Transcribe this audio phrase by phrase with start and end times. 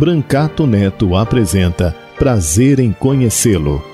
[0.00, 3.84] Brancato Neto apresenta Prazer em Conhecê-lo.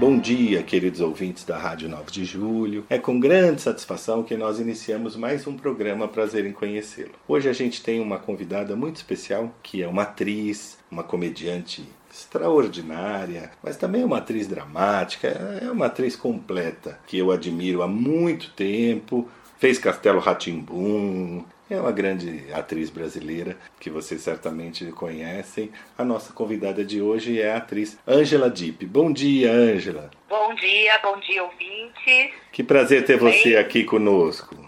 [0.00, 2.84] Bom dia, queridos ouvintes da Rádio 9 de Julho.
[2.90, 7.12] É com grande satisfação que nós iniciamos mais um programa Prazer em Conhecê-lo.
[7.28, 13.50] Hoje a gente tem uma convidada muito especial, que é uma atriz, uma comediante extraordinária,
[13.62, 15.28] mas também uma atriz dramática,
[15.62, 19.28] é uma atriz completa que eu admiro há muito tempo.
[19.58, 25.70] Fez Castelo Ratimbum, é uma grande atriz brasileira que vocês certamente conhecem.
[25.96, 28.84] A nossa convidada de hoje é a atriz Ângela Dipp.
[28.86, 30.10] Bom dia, Ângela.
[30.28, 32.34] Bom dia, bom dia, ouvintes.
[32.50, 34.59] Que prazer ter você aqui conosco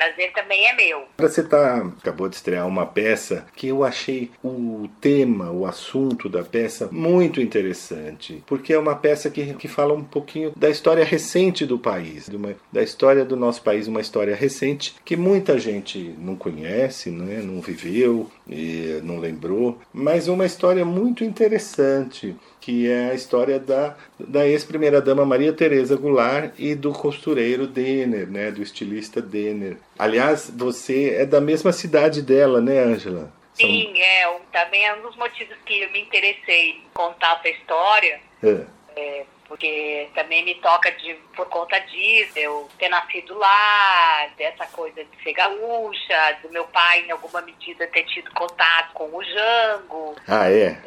[0.00, 1.04] prazer também é meu.
[1.18, 6.42] Você tá, acabou de estrear uma peça que eu achei o tema, o assunto da
[6.42, 11.66] peça muito interessante, porque é uma peça que, que fala um pouquinho da história recente
[11.66, 16.34] do país, uma, da história do nosso país, uma história recente que muita gente não
[16.34, 22.34] conhece, né, não viveu e não lembrou, mas uma história muito interessante
[22.70, 28.52] que é a história da, da ex-primeira-dama Maria Tereza Goulart e do costureiro Denner, né,
[28.52, 29.76] do estilista Denner.
[29.98, 33.32] Aliás, você é da mesma cidade dela, né, Ângela?
[33.54, 34.40] Sim, é.
[34.52, 38.20] Também é um dos motivos que eu me interessei em contar essa história.
[38.40, 38.64] É.
[38.96, 45.02] É, porque também me toca de, por conta disso, eu ter nascido lá, dessa coisa
[45.02, 50.14] de ser gaúcha, do meu pai, em alguma medida, ter tido contato com o Jango.
[50.28, 50.78] Ah, é?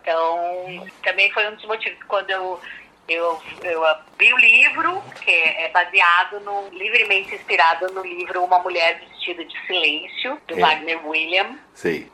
[0.00, 2.60] Então, também foi um dos motivos quando eu
[3.06, 8.98] eu, eu abri o livro, que é baseado no, livremente inspirado no livro Uma Mulher
[9.24, 10.60] Vestida de Silêncio, do é.
[10.60, 11.58] Wagner William.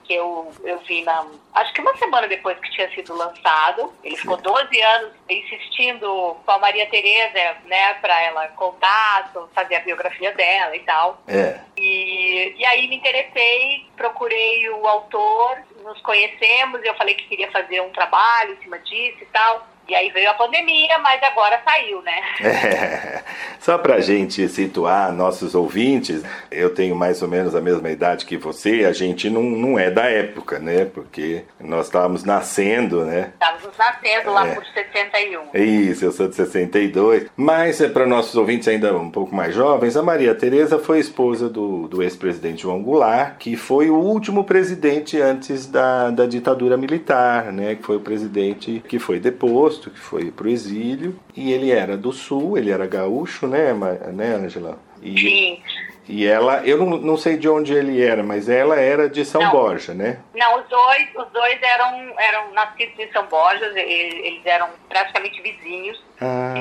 [0.04, 1.26] Que eu, eu vi na.
[1.54, 3.92] Acho que uma semana depois que tinha sido lançado.
[4.04, 4.22] Ele Sim.
[4.22, 10.32] ficou 12 anos insistindo com a Maria Tereza, né, para ela contar, fazer a biografia
[10.32, 11.20] dela e tal.
[11.26, 11.60] É.
[11.76, 17.80] E, e aí me interessei, procurei o autor, nos conhecemos, eu falei que queria fazer
[17.82, 19.66] um trabalho em cima disso e tal.
[19.90, 22.22] E aí veio a pandemia, mas agora saiu, né?
[22.40, 23.22] É,
[23.58, 28.36] só pra gente situar nossos ouvintes, eu tenho mais ou menos a mesma idade que
[28.36, 30.84] você, a gente não, não é da época, né?
[30.84, 33.32] Porque nós estávamos nascendo, né?
[33.32, 34.54] Estávamos nascendo lá é.
[34.54, 35.56] por 61.
[35.60, 37.26] Isso, eu sou de 62.
[37.36, 41.48] Mas é para nossos ouvintes ainda um pouco mais jovens, a Maria Tereza foi esposa
[41.48, 47.52] do, do ex-presidente João Goulart, que foi o último presidente antes da, da ditadura militar,
[47.52, 47.74] né?
[47.74, 52.12] Que foi o presidente que foi deposto que foi pro exílio, e ele era do
[52.12, 53.72] sul, ele era gaúcho, né,
[54.12, 54.78] né, Angela?
[55.00, 55.62] E, Sim.
[56.08, 59.40] E ela, eu não, não sei de onde ele era, mas ela era de São
[59.40, 60.18] não, Borja, né?
[60.34, 66.02] Não, os dois, os dois eram, eram nascidos em São Borja, eles eram praticamente vizinhos.
[66.20, 66.52] Ah.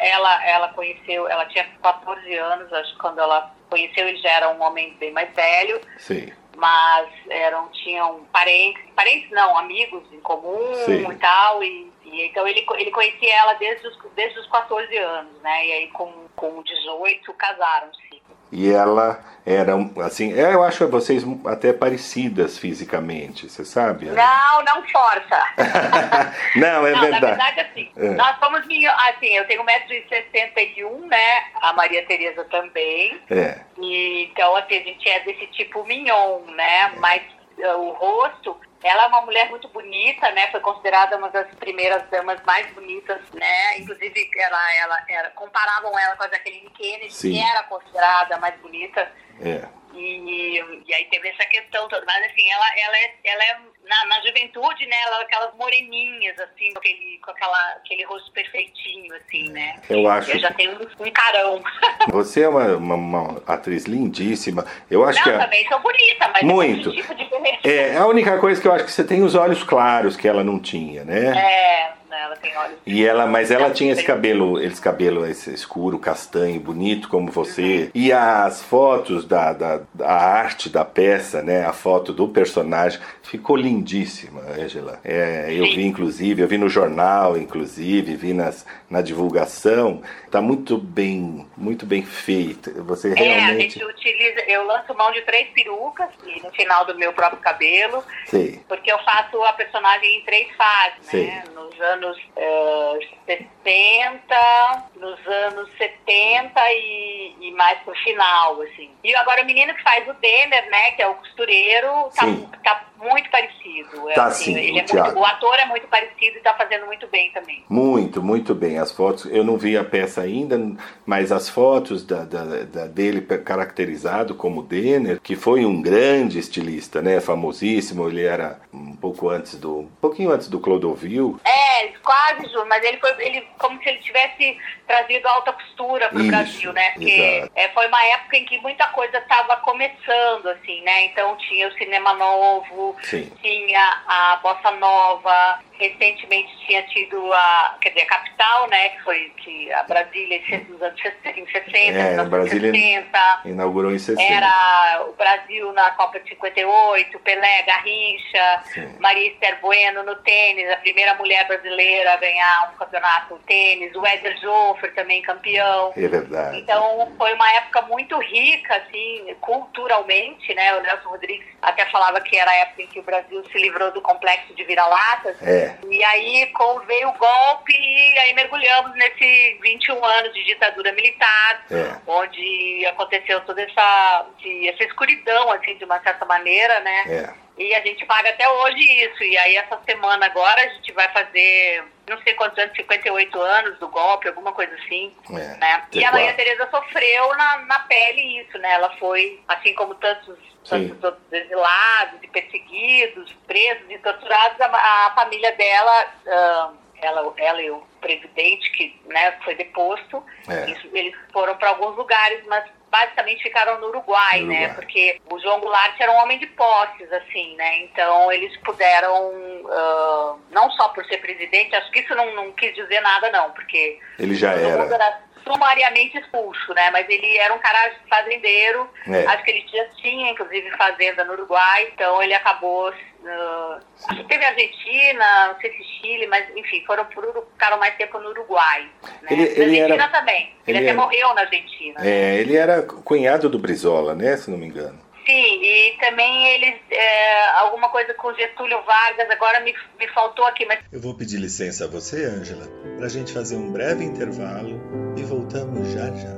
[0.00, 4.50] Ela, ela conheceu, ela tinha 14 anos, acho que quando ela conheceu, ele já era
[4.50, 5.80] um homem bem mais velho.
[5.98, 11.10] Sim mas eram tinham parentes, parentes não, amigos em comum Sim.
[11.10, 15.42] e tal, e e então ele, ele conhecia ela desde os, desde os 14 anos,
[15.42, 15.66] né?
[15.66, 18.22] E aí com, com 18 casaram-se.
[18.52, 19.72] E ela era,
[20.06, 24.06] assim, é, eu acho vocês até parecidas fisicamente, você sabe?
[24.06, 25.44] Não, não força.
[26.54, 27.20] não, é não, verdade.
[27.20, 28.10] Na verdade, assim, é.
[28.10, 31.44] nós somos, assim, eu tenho 1,61m, né?
[31.60, 33.20] A Maria Tereza também.
[33.28, 33.58] É.
[33.76, 36.92] E, então, assim, a gente é desse tipo mignon, né?
[36.94, 36.98] É.
[37.00, 37.22] Mas
[37.58, 40.50] uh, o rosto ela é uma mulher muito bonita, né?
[40.50, 43.78] Foi considerada uma das primeiras damas mais bonitas, né?
[43.78, 47.32] Inclusive, ela, ela, ela comparavam ela com a Jacqueline Kennedy, Sim.
[47.32, 49.10] que era considerada mais bonita.
[49.40, 49.68] É.
[49.96, 52.04] E, e aí teve essa questão toda.
[52.04, 53.58] Mas assim, ela, ela é, ela é
[53.88, 54.96] na, na juventude, né?
[55.06, 59.76] Ela, aquelas moreninhas, assim, com aquele, com aquela, aquele rosto perfeitinho, assim, né?
[59.88, 60.32] Eu acho.
[60.32, 61.62] Eu já tenho um, um carão.
[62.10, 64.66] Você é uma, uma, uma, atriz lindíssima.
[64.90, 65.30] Eu acho Não, que.
[65.30, 66.92] Eu também sou bonita, mas muito.
[66.92, 67.14] tipo
[67.62, 70.42] É, a única coisa que eu acho que você tem os olhos claros que ela
[70.42, 71.38] não tinha, né?
[71.38, 72.03] É.
[72.16, 72.78] Ela tem olhos.
[72.86, 77.62] E ela, mas ela tinha esse cabelo, esse cabelo esse escuro, castanho, bonito como você.
[77.62, 77.90] Uhum.
[77.94, 81.64] E as fotos da, da, da, arte da peça, né?
[81.64, 85.00] A foto do personagem ficou lindíssima, Angela.
[85.04, 90.02] É, eu vi inclusive, eu vi no jornal, inclusive, vi nas, na divulgação.
[90.30, 92.70] Tá muito bem, muito bem feito.
[92.84, 93.40] Você realmente.
[93.40, 94.40] É, a gente utiliza.
[94.48, 96.08] Eu lanço mão de três perucas
[96.42, 98.04] no final do meu próprio cabelo.
[98.26, 98.60] Sim.
[98.68, 101.26] Porque eu faço a personagem em três fases, Sim.
[101.26, 101.44] né?
[101.54, 102.03] Nos anos
[102.36, 102.98] uh,
[103.28, 108.90] eh, 60, nos anos 70 e, e mais pro final, assim.
[109.02, 110.90] E agora o menino que faz o Denner, né?
[110.92, 112.26] Que é o costureiro, tá,
[112.62, 114.06] tá muito parecido.
[114.14, 117.06] Tá assim, sim, o, é muito, o, ator é muito parecido e tá fazendo muito
[117.08, 117.64] bem também.
[117.68, 118.78] Muito, muito bem.
[118.78, 120.60] As fotos, eu não vi a peça ainda,
[121.06, 127.00] mas as fotos da, da, da dele caracterizado como Denner, que foi um grande estilista,
[127.00, 127.20] né?
[127.20, 129.80] Famosíssimo, ele era um pouco antes do.
[129.80, 131.40] um pouquinho antes do Clodovil.
[131.44, 136.26] É, quase, mas ele foi ele, como se ele tivesse trazido alta costura para o
[136.26, 136.90] Brasil, né?
[136.92, 141.06] Porque é, foi uma época em que muita coisa estava começando, assim, né?
[141.06, 143.30] Então tinha o cinema novo, Sim.
[143.42, 149.32] tinha a bossa nova, recentemente tinha tido a, quer dizer, a capital, né, que foi
[149.36, 153.40] que a Brasília nos anos 60, em 60, é, Brasília 60.
[153.44, 154.22] Inaugurou em 60.
[154.22, 158.96] Era o Brasil na Copa de 58, Pelé, Garrincha, Sim.
[159.00, 164.06] Maria Esther Bueno no tênis, a primeira mulher brasileira a ganhar um campeonato tênis, o
[164.06, 164.38] Éder
[164.74, 165.92] Joffer também campeão.
[165.96, 166.58] É verdade.
[166.58, 172.36] Então foi uma época muito rica, assim, culturalmente, né, o Nelson Rodrigues até falava que
[172.36, 175.40] era a época em que o Brasil se livrou do complexo de vira-latas.
[175.42, 175.76] É.
[175.88, 176.52] E aí
[176.86, 181.96] veio o golpe e aí mergulhamos nesse 21 anos de ditadura militar, é.
[182.06, 184.26] onde aconteceu toda essa,
[184.68, 187.04] essa escuridão, assim, de uma certa maneira, né?
[187.08, 187.43] É.
[187.56, 189.22] E a gente paga até hoje isso.
[189.22, 193.78] E aí essa semana agora a gente vai fazer não sei quantos anos, 58 anos
[193.78, 195.12] do golpe, alguma coisa assim.
[195.30, 195.86] É, né?
[195.92, 198.72] E a Maria Tereza sofreu na, na pele isso, né?
[198.72, 200.36] Ela foi, assim como tantos
[200.68, 207.62] tantos outros exilados e perseguidos, presos e torturados, a, a família dela, uh, ela, ela
[207.62, 210.70] e o presidente que né, foi deposto, é.
[210.92, 212.64] eles foram para alguns lugares, mas
[212.94, 214.54] basicamente ficaram no Uruguai, no né?
[214.54, 214.74] Uruguai, né?
[214.74, 217.78] Porque o João Goulart era um homem de posses, assim, né?
[217.82, 222.72] Então eles puderam, uh, não só por ser presidente, acho que isso não, não quis
[222.76, 224.84] dizer nada, não, porque ele já era.
[224.94, 226.90] era sumariamente expulso, né?
[226.90, 229.26] Mas ele era um cara fazendeiro, é.
[229.26, 232.90] acho que ele já tinha, inclusive, fazenda no Uruguai, então ele acabou.
[232.90, 237.94] Uh, acho que teve Argentina, não sei se Chile, mas enfim, foram por, ficaram mais
[237.96, 238.90] tempo no Uruguai.
[239.22, 239.28] Né?
[239.30, 240.54] Ele, ele Argentina era, também.
[240.66, 242.06] Ele, ele até era, morreu na Argentina.
[242.06, 244.36] É, ele era cunhado do Brizola, né?
[244.36, 245.04] Se não me engano.
[245.26, 250.66] Sim, e também eles, é, alguma coisa com Getúlio Vargas, agora me, me faltou aqui,
[250.66, 250.80] mas...
[250.92, 252.66] Eu vou pedir licença a você, Ângela,
[252.98, 254.78] para a gente fazer um breve intervalo
[255.16, 256.34] e voltamos já já.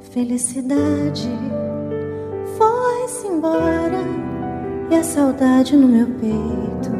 [0.00, 1.28] Felicidade
[2.56, 4.02] foi-se embora
[4.90, 6.90] e a saudade no meu peito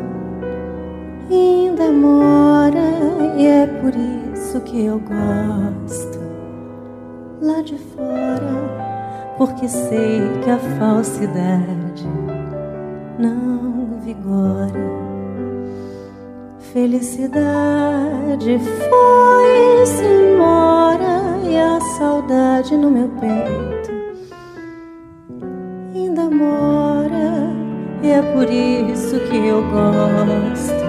[1.30, 2.78] ainda mora
[3.36, 3.92] e é por
[4.34, 6.18] isso que eu gosto
[7.40, 8.78] lá de fora
[9.38, 12.06] porque sei que a falsidade
[13.18, 15.07] não vigora.
[16.72, 23.90] Felicidade foi-se embora e a saudade no meu peito
[25.94, 27.52] ainda mora.
[28.02, 30.84] E é por isso que eu gosto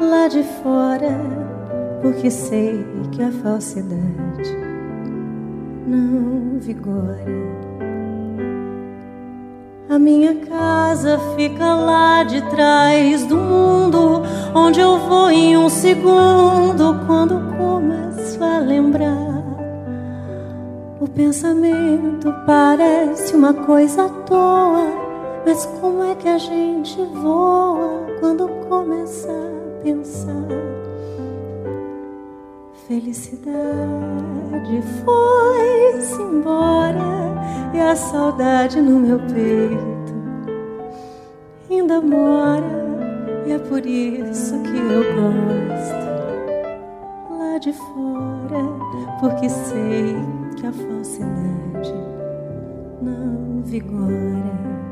[0.00, 1.16] lá de fora,
[2.02, 4.56] porque sei que a falsidade
[5.86, 7.69] não vigora.
[9.90, 14.22] A minha casa fica lá de trás do mundo,
[14.54, 19.42] onde eu vou em um segundo quando começo a lembrar.
[21.00, 24.86] O pensamento parece uma coisa à toa,
[25.44, 30.46] mas como é que a gente voa quando começa a pensar?
[32.86, 33.50] Felicidade
[35.04, 37.09] foi-se embora
[37.80, 40.00] a saudade no meu peito
[41.70, 42.80] ainda mora
[43.46, 46.10] e é por isso que eu gosto
[47.36, 48.62] lá de fora,
[49.20, 50.14] porque sei
[50.56, 51.94] que a falsidade
[53.00, 54.89] não vigora.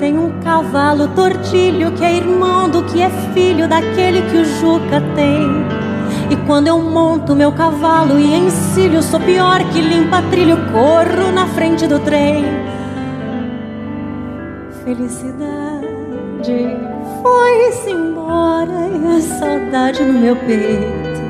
[0.00, 5.00] Tem um cavalo tortilho que é irmão do que é filho daquele que o Juca
[5.14, 5.46] tem.
[6.30, 11.46] E quando eu monto meu cavalo e encilho, sou pior que limpa trilho, corro na
[11.48, 12.44] frente do trem.
[14.82, 15.50] Felicidade
[17.22, 21.20] foi-se embora e a saudade no meu peito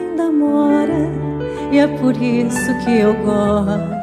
[0.00, 1.10] ainda mora.
[1.70, 3.99] E é por isso que eu gosto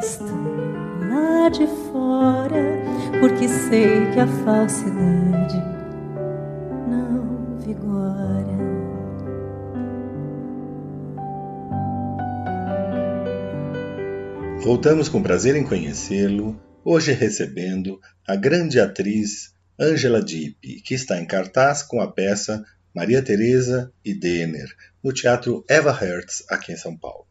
[3.68, 5.58] sei que a falsidade
[6.88, 8.56] não vigora.
[14.62, 21.26] Voltamos com prazer em conhecê-lo, hoje recebendo a grande atriz Angela Dipp, que está em
[21.26, 26.96] cartaz com a peça Maria Teresa e Denner, no Teatro Eva Hertz, aqui em São
[26.96, 27.27] Paulo.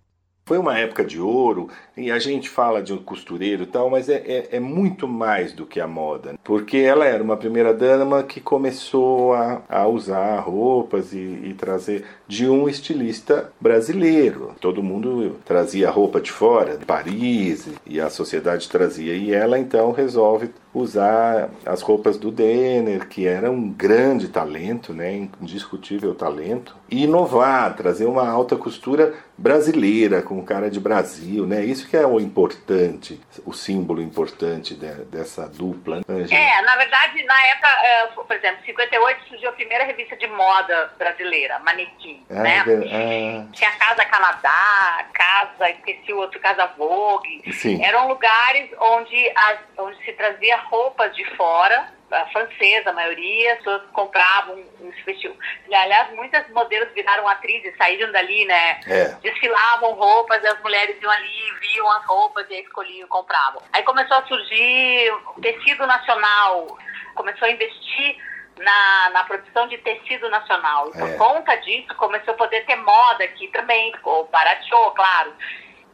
[0.48, 4.08] Foi uma época de ouro, e a gente fala de um costureiro e tal, mas
[4.08, 6.36] é, é, é, muito mais do que a moda.
[6.42, 12.06] Porque ela era uma primeira dama que começou a, a usar roupas e, e, trazer
[12.26, 14.56] de um estilista brasileiro.
[14.62, 19.16] Todo mundo trazia roupa de fora, de Paris, e a sociedade trazia.
[19.16, 25.30] E ela então resolve usar as roupas do Denner, que era um grande talento, né,
[25.42, 31.64] indiscutível talento, e inovar, trazer uma alta costura brasileira, com cara de Brasil, né?
[31.64, 35.98] Isso que é o importante, o símbolo importante de, dessa dupla.
[35.98, 40.16] Né, é, na verdade, na época, é, por exemplo, em 58 surgiu a primeira revista
[40.16, 42.64] de moda brasileira, Manequim, ah, né?
[42.68, 43.46] Ah.
[43.52, 47.44] Tinha Casa Canadá, Casa, esqueci o outro, Casa Vogue.
[47.52, 47.84] Sim.
[47.84, 53.58] Eram lugares onde, as, onde se trazia roupas de fora, a francesa, a maioria, as
[53.60, 55.36] pessoas compravam esse vestido.
[55.66, 58.80] Aliás, muitas modelos viraram atrizes, saíram dali, né?
[58.88, 59.06] É.
[59.22, 63.62] Desfilavam roupas, as mulheres iam ali, viam as roupas e escolhiam e compravam.
[63.74, 66.78] Aí começou a surgir o tecido nacional,
[67.16, 68.18] começou a investir
[68.60, 70.90] na, na produção de tecido nacional.
[70.92, 71.18] Por é.
[71.18, 75.34] conta disso, começou a poder ter moda aqui também, ficou barateou, claro.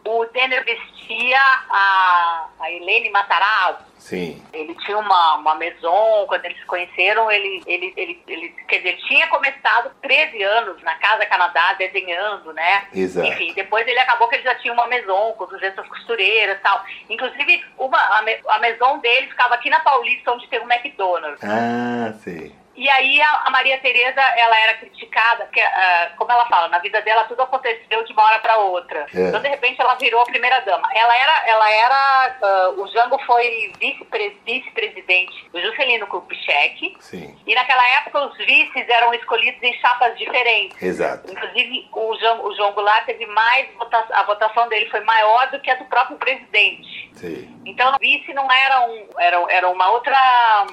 [0.05, 3.93] O Denner vestia a, a Helene Matarazzo.
[3.97, 4.43] Sim.
[4.51, 8.97] Ele tinha uma, uma maison, quando eles se conheceram, ele, ele, ele, ele, quer dizer,
[9.07, 12.87] tinha começado 13 anos na Casa Canadá desenhando, né?
[12.93, 13.27] Exato.
[13.27, 16.83] Enfim, depois ele acabou que ele já tinha uma maison com 200 costureiras e tal.
[17.09, 21.41] Inclusive, uma, a, a maison dele ficava aqui na Paulista, onde tem o McDonald's.
[21.41, 22.53] Ah, sim.
[22.75, 27.01] E aí a, Maria Tereza, ela era criticada, porque, uh, como ela fala, na vida
[27.01, 29.05] dela tudo aconteceu de uma hora para outra.
[29.13, 29.27] É.
[29.27, 30.89] Então, de repente, ela virou a primeira dama.
[30.93, 36.97] Ela era, ela era, uh, o Jango foi vice-presidente do Juscelino Kubitschek.
[36.99, 37.37] Sim.
[37.45, 40.81] E naquela época os vices eram escolhidos em chapas diferentes.
[40.81, 41.31] Exato.
[41.31, 45.59] Inclusive, o João, o João Goulart teve mais, votação, a votação dele foi maior do
[45.59, 47.11] que a do próprio presidente.
[47.13, 47.61] Sim.
[47.65, 50.17] Então, o vice não era um, era, era uma outra...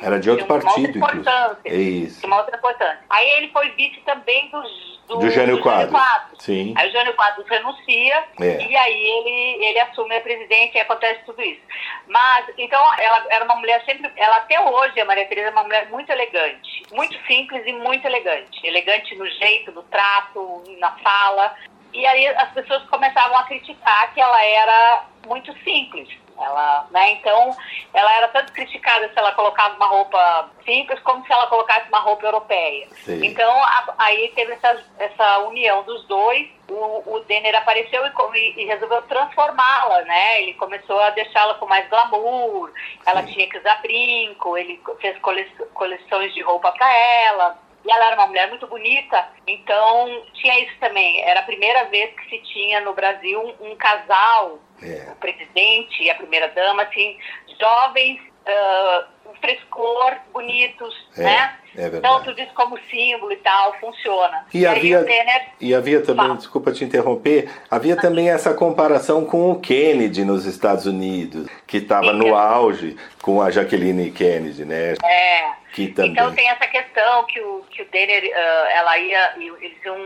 [0.02, 1.61] Era de outro partido, outra importância.
[1.91, 2.27] Isso.
[2.27, 3.01] Uma outra importância.
[3.09, 4.63] Aí ele foi vice também do,
[5.09, 6.01] do, do Jânio Quadros.
[6.39, 6.75] Sim.
[6.77, 8.67] Aí o Jânio Quadros renuncia é.
[8.67, 11.61] e aí ele, ele assume a presidência e acontece tudo isso.
[12.07, 15.65] Mas, então, ela era uma mulher sempre, ela até hoje, a Maria Tereza é uma
[15.65, 18.67] mulher muito elegante, muito simples e muito elegante.
[18.67, 21.55] Elegante no jeito, no trato, na fala.
[21.93, 26.09] E aí as pessoas começavam a criticar que ela era muito simples.
[26.41, 27.55] Ela, né, então,
[27.93, 32.01] ela era tanto criticada se ela colocava uma roupa simples como se ela colocasse uma
[32.01, 32.89] roupa europeia.
[33.05, 33.25] Sim.
[33.25, 36.49] Então, a, aí teve essa, essa união dos dois.
[36.69, 40.43] O, o Denner apareceu e, e resolveu transformá-la, né?
[40.43, 42.73] Ele começou a deixá-la com mais glamour.
[43.05, 43.33] Ela Sim.
[43.33, 44.57] tinha que usar brinco.
[44.57, 45.19] Ele fez
[45.75, 47.70] coleções de roupa para ela.
[47.85, 51.23] E ela era uma mulher muito bonita, então tinha isso também.
[51.23, 55.13] Era a primeira vez que se tinha no Brasil um, um casal, é.
[55.13, 57.19] o presidente e a primeira dama, assim,
[57.59, 61.23] jovens, uh, frescor, bonitos, é.
[61.23, 61.57] né?
[61.77, 64.45] É então, tudo isso como símbolo e tal, funciona.
[64.53, 65.49] E, e havia, Tener...
[65.61, 66.37] e havia também, Fala.
[66.37, 72.13] desculpa te interromper, havia também essa comparação com o Kennedy nos Estados Unidos, que estava
[72.13, 74.95] no auge com a Jacqueline Kennedy, né?
[75.05, 75.53] É.
[75.73, 76.11] Que também...
[76.11, 79.97] Então tem essa questão que o, que o Denner, uh, ela ia, eles iam,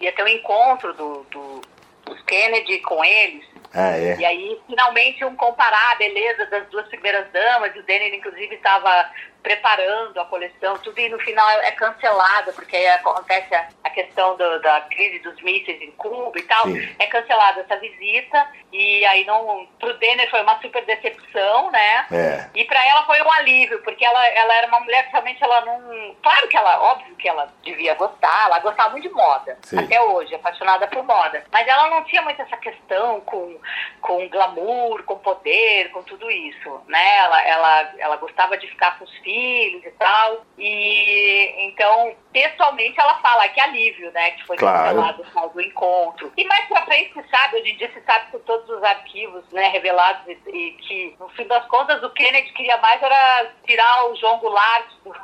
[0.00, 1.60] ia ter um encontro do, do,
[2.04, 4.16] dos Kennedy com eles, ah, é.
[4.18, 9.10] E aí, finalmente, um comparar a beleza das duas primeiras damas, o Denner, inclusive, estava
[9.42, 14.36] preparando a coleção, tudo e no final é cancelada, porque aí acontece a, a questão
[14.36, 16.64] do, da crise dos mísseis em Cuba e tal.
[16.64, 16.96] Sim.
[16.98, 19.66] É cancelada essa visita e aí não.
[19.78, 22.06] Pro Denner foi uma super decepção, né?
[22.12, 22.50] É.
[22.54, 25.60] E para ela foi um alívio, porque ela, ela era uma mulher que realmente ela
[25.62, 26.14] não.
[26.22, 29.78] Claro que ela, óbvio que ela devia gostar, ela gostava muito de moda, Sim.
[29.78, 31.44] até hoje, apaixonada por moda.
[31.50, 33.58] Mas ela não tinha muito essa questão com,
[34.00, 37.18] com glamour, com poder, com tudo isso, né?
[37.18, 40.44] Ela, ela, ela gostava de ficar com os filhos e tal.
[40.58, 44.32] E então, pessoalmente, ela fala que alívio, né?
[44.32, 44.96] Que foi claro.
[44.96, 46.32] cancelado o do encontro.
[46.36, 49.44] E mais pra frente, se sabe, hoje em dia se sabe que todos os arquivos
[49.52, 54.06] né, revelados e, e, que, no fim das contas, o Kennedy queria mais era tirar
[54.06, 55.14] o João Goulart do...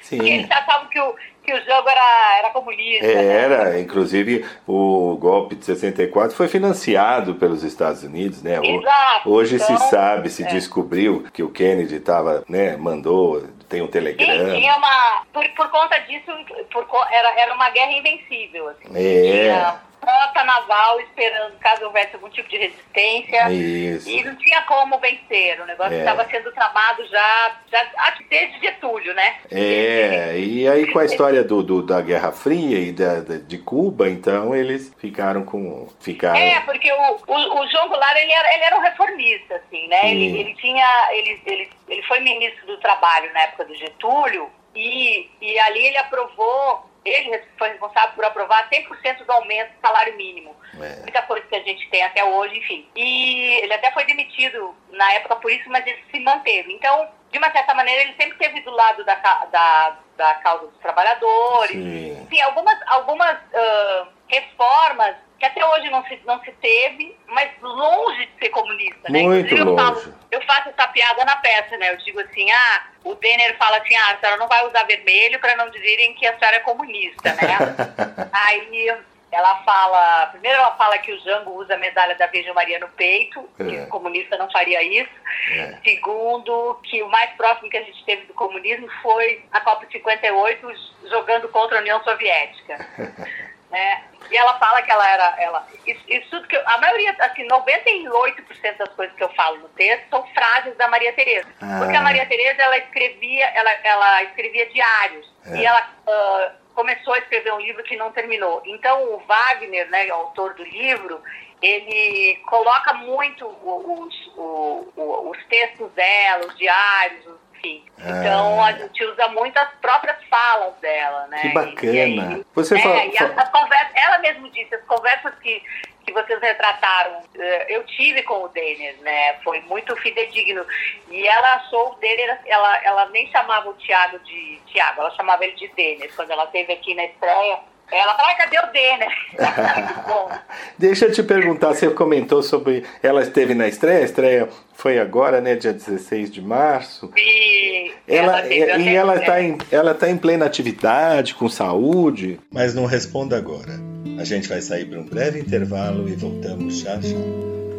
[0.00, 0.18] Sim.
[0.18, 1.14] Porque eles achavam que o,
[1.50, 3.06] que o jogo era, era comunista.
[3.06, 3.26] Né?
[3.26, 3.80] Era, né?
[3.80, 8.60] inclusive o golpe de 64 foi financiado pelos Estados Unidos, né?
[8.62, 9.30] Exato.
[9.30, 10.46] Hoje então, se sabe, se é.
[10.46, 14.50] descobriu que o Kennedy estava, né, mandou, tem um telegrama.
[14.50, 15.22] Sim, tinha uma.
[15.32, 16.30] Por, por conta disso,
[16.72, 18.68] por, era, era uma guerra invencível.
[18.68, 18.88] Assim.
[18.94, 19.42] É.
[19.42, 23.50] Tinha, frota naval esperando caso houvesse algum tipo de resistência.
[23.50, 24.08] Isso.
[24.08, 25.60] E não tinha como vencer.
[25.60, 26.28] O negócio estava é.
[26.28, 27.86] sendo tramado já, já
[28.28, 29.36] desde Getúlio, né?
[29.50, 33.58] É, e aí com a história do, do da Guerra Fria e da, da, de
[33.58, 35.88] Cuba, então eles ficaram com.
[36.00, 36.38] Ficaram...
[36.38, 40.10] É, porque o, o, o João Goulart ele era, ele era um reformista, assim, né?
[40.10, 41.08] Ele, ele tinha.
[41.12, 44.48] Ele, ele, ele foi ministro do trabalho na época do Getúlio.
[44.74, 50.16] E, e ali ele aprovou ele foi responsável por aprovar 100% do aumento do salário
[50.16, 50.54] mínimo.
[50.74, 51.00] É.
[51.00, 52.88] Muita coisa que a gente tem até hoje, enfim.
[52.94, 56.72] E ele até foi demitido na época por isso, mas ele se manteve.
[56.72, 60.78] Então, de uma certa maneira, ele sempre esteve do lado da, da, da causa dos
[60.80, 61.72] trabalhadores.
[61.72, 62.22] Sim.
[62.22, 68.26] Enfim, algumas, algumas uh, reformas que até hoje não se, não se teve, mas longe
[68.26, 69.22] de ser comunista, né?
[69.22, 69.80] Muito Inclusive, longe.
[69.80, 71.92] Eu, falo, eu faço essa piada na peça, né?
[71.92, 75.40] Eu digo assim, ah, o Denner fala assim, ah, a senhora não vai usar vermelho
[75.40, 77.56] para não dizerem que a senhora é comunista, né?
[78.30, 78.94] Aí
[79.32, 82.88] ela fala, primeiro ela fala que o Jango usa a medalha da Virgem Maria no
[82.88, 83.64] peito, é.
[83.64, 85.12] que o comunista não faria isso.
[85.52, 85.78] É.
[85.82, 90.68] Segundo, que o mais próximo que a gente teve do comunismo foi a Copa 58
[91.08, 92.86] jogando contra a União Soviética.
[93.70, 94.04] né?
[94.30, 95.34] E ela fala que ela era.
[95.38, 99.58] Ela, isso, isso tudo que eu, a maioria, assim, 98% das coisas que eu falo
[99.58, 101.48] no texto são frases da Maria Tereza.
[101.60, 101.78] Ah.
[101.78, 105.32] Porque a Maria Tereza ela escrevia, ela, ela escrevia diários.
[105.46, 105.56] É.
[105.56, 108.62] E ela uh, começou a escrever um livro que não terminou.
[108.66, 111.22] Então o Wagner, né, autor do livro,
[111.62, 117.84] ele coloca muito os, os, os textos dela, os diários, os enfim.
[117.98, 118.66] Então ah.
[118.66, 121.40] a gente usa muito as próprias falas dela, né?
[121.40, 122.36] Que bacana.
[122.36, 125.62] Aí, Você é, fala, e as, as conversas, ela mesmo disse, as conversas que,
[126.04, 129.34] que vocês retrataram, eh, eu tive com o Denner, né?
[129.44, 130.64] Foi muito fidedigno.
[131.10, 135.44] E ela achou o Denner, ela, ela nem chamava o Tiago de Tiago, ela chamava
[135.44, 136.10] ele de Denner.
[136.16, 137.58] Quando ela esteve aqui na estreia,
[137.92, 140.40] ela fala, cadê o Denner?
[140.78, 142.84] Deixa eu te perguntar, você comentou sobre.
[143.02, 147.10] Ela esteve na estreia, a estreia foi agora, né, dia 16 de março.
[147.16, 152.40] E ela, ela e ela está em, ela tá em plena atividade, com saúde.
[152.50, 153.78] Mas não responda agora.
[154.18, 157.16] A gente vai sair para um breve intervalo e voltamos já já.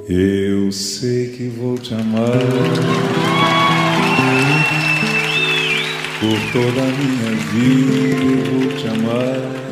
[0.09, 2.31] Eu sei que vou te amar
[6.19, 8.25] por toda a minha vida.
[8.25, 9.70] Eu vou te amar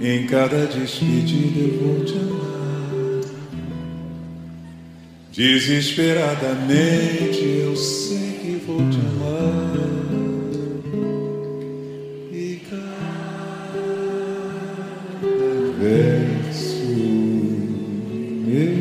[0.00, 3.20] em cada despedida eu vou te amar.
[5.32, 9.76] Desesperadamente eu sei que vou te amar.
[12.32, 13.76] E cada
[15.78, 16.82] verso
[18.44, 18.74] meu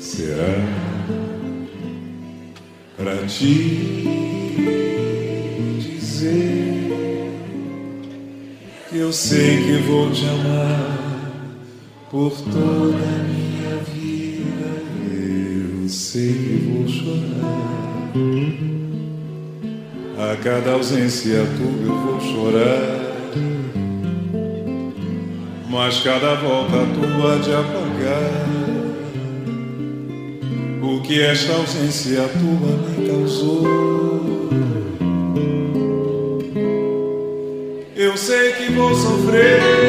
[0.00, 0.54] será
[2.96, 4.22] para ti.
[8.94, 10.98] Eu sei que vou te amar
[12.10, 14.68] por toda a minha vida.
[15.10, 18.12] Eu sei que vou chorar.
[20.30, 23.12] A cada ausência tua eu vou chorar.
[25.70, 28.42] Mas cada volta tua de apagar
[30.82, 34.21] o que esta ausência tua me causou.
[39.32, 39.81] Sofrer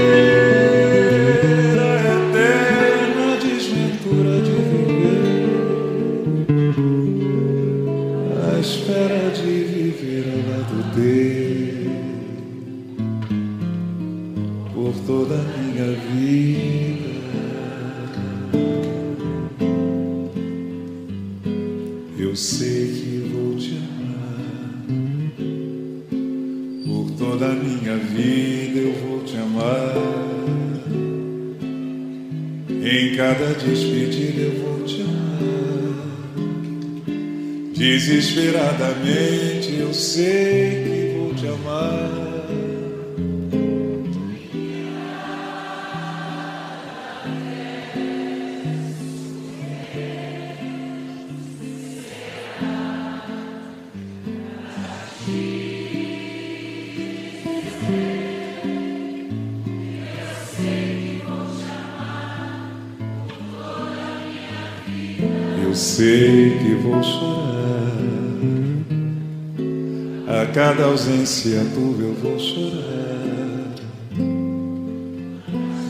[71.23, 73.71] cada ausência tua eu vou chorar.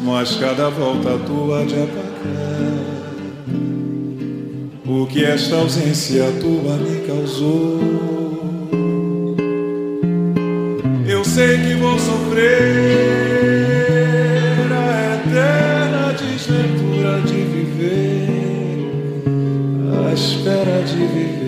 [0.04, 2.14] Mas cada volta tua de apagar
[4.86, 7.80] o que esta ausência tua me causou.
[11.08, 12.52] Eu sei que vou sofrer
[14.72, 18.28] a eterna desventura de viver
[20.08, 21.43] à espera de viver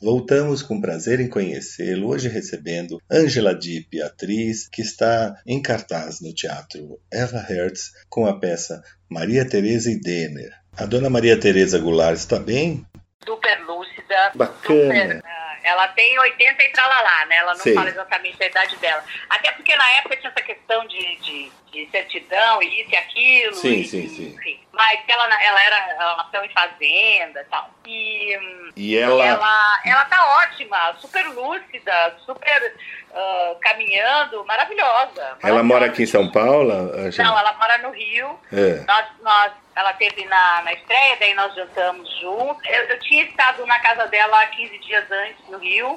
[0.00, 6.32] Voltamos com prazer em conhecê-lo, hoje recebendo Angela Dipp, atriz que está em cartaz no
[6.32, 8.80] teatro Eva Hertz com a peça
[9.10, 10.52] Maria Teresa e Denner.
[10.76, 12.86] A dona Maria Tereza Goulart está bem?
[13.26, 14.32] Super lúcida.
[14.36, 15.16] Bacana.
[15.16, 15.22] Super,
[15.68, 17.36] ela tem 80 e tralalá, né?
[17.36, 17.74] Ela não Sei.
[17.74, 19.04] fala exatamente a idade dela.
[19.28, 23.54] Até porque na época tinha essa questão de, de, de certidão e isso e aquilo.
[23.54, 24.34] Sim, e, sim, sim.
[24.36, 24.60] Enfim.
[24.72, 27.70] Mas ela, ela era ela nasceu em fazenda e tal.
[27.86, 28.38] E,
[28.76, 29.24] e ela...
[29.24, 29.80] ela...
[29.84, 32.74] Ela tá ótima, super lúcida, super
[33.10, 35.38] uh, caminhando, maravilhosa, maravilhosa.
[35.42, 36.72] Ela mora aqui em São Paulo?
[37.16, 38.38] Não, ela mora no Rio.
[38.52, 38.84] É.
[38.86, 42.60] Nós, nós ela teve na, na estreia, daí nós jantamos juntos.
[42.66, 45.96] Eu, eu, tinha estado na casa dela 15 dias antes, no Rio.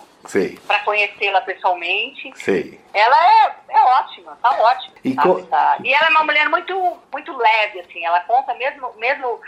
[0.68, 2.32] Pra conhecê-la pessoalmente.
[2.36, 2.80] Sei.
[2.94, 4.94] Ela é, é ótima, tá ótima.
[5.04, 5.78] E, sabe, tá?
[5.84, 8.06] e ela é uma mulher muito, muito leve, assim.
[8.06, 9.42] Ela conta mesmo, mesmo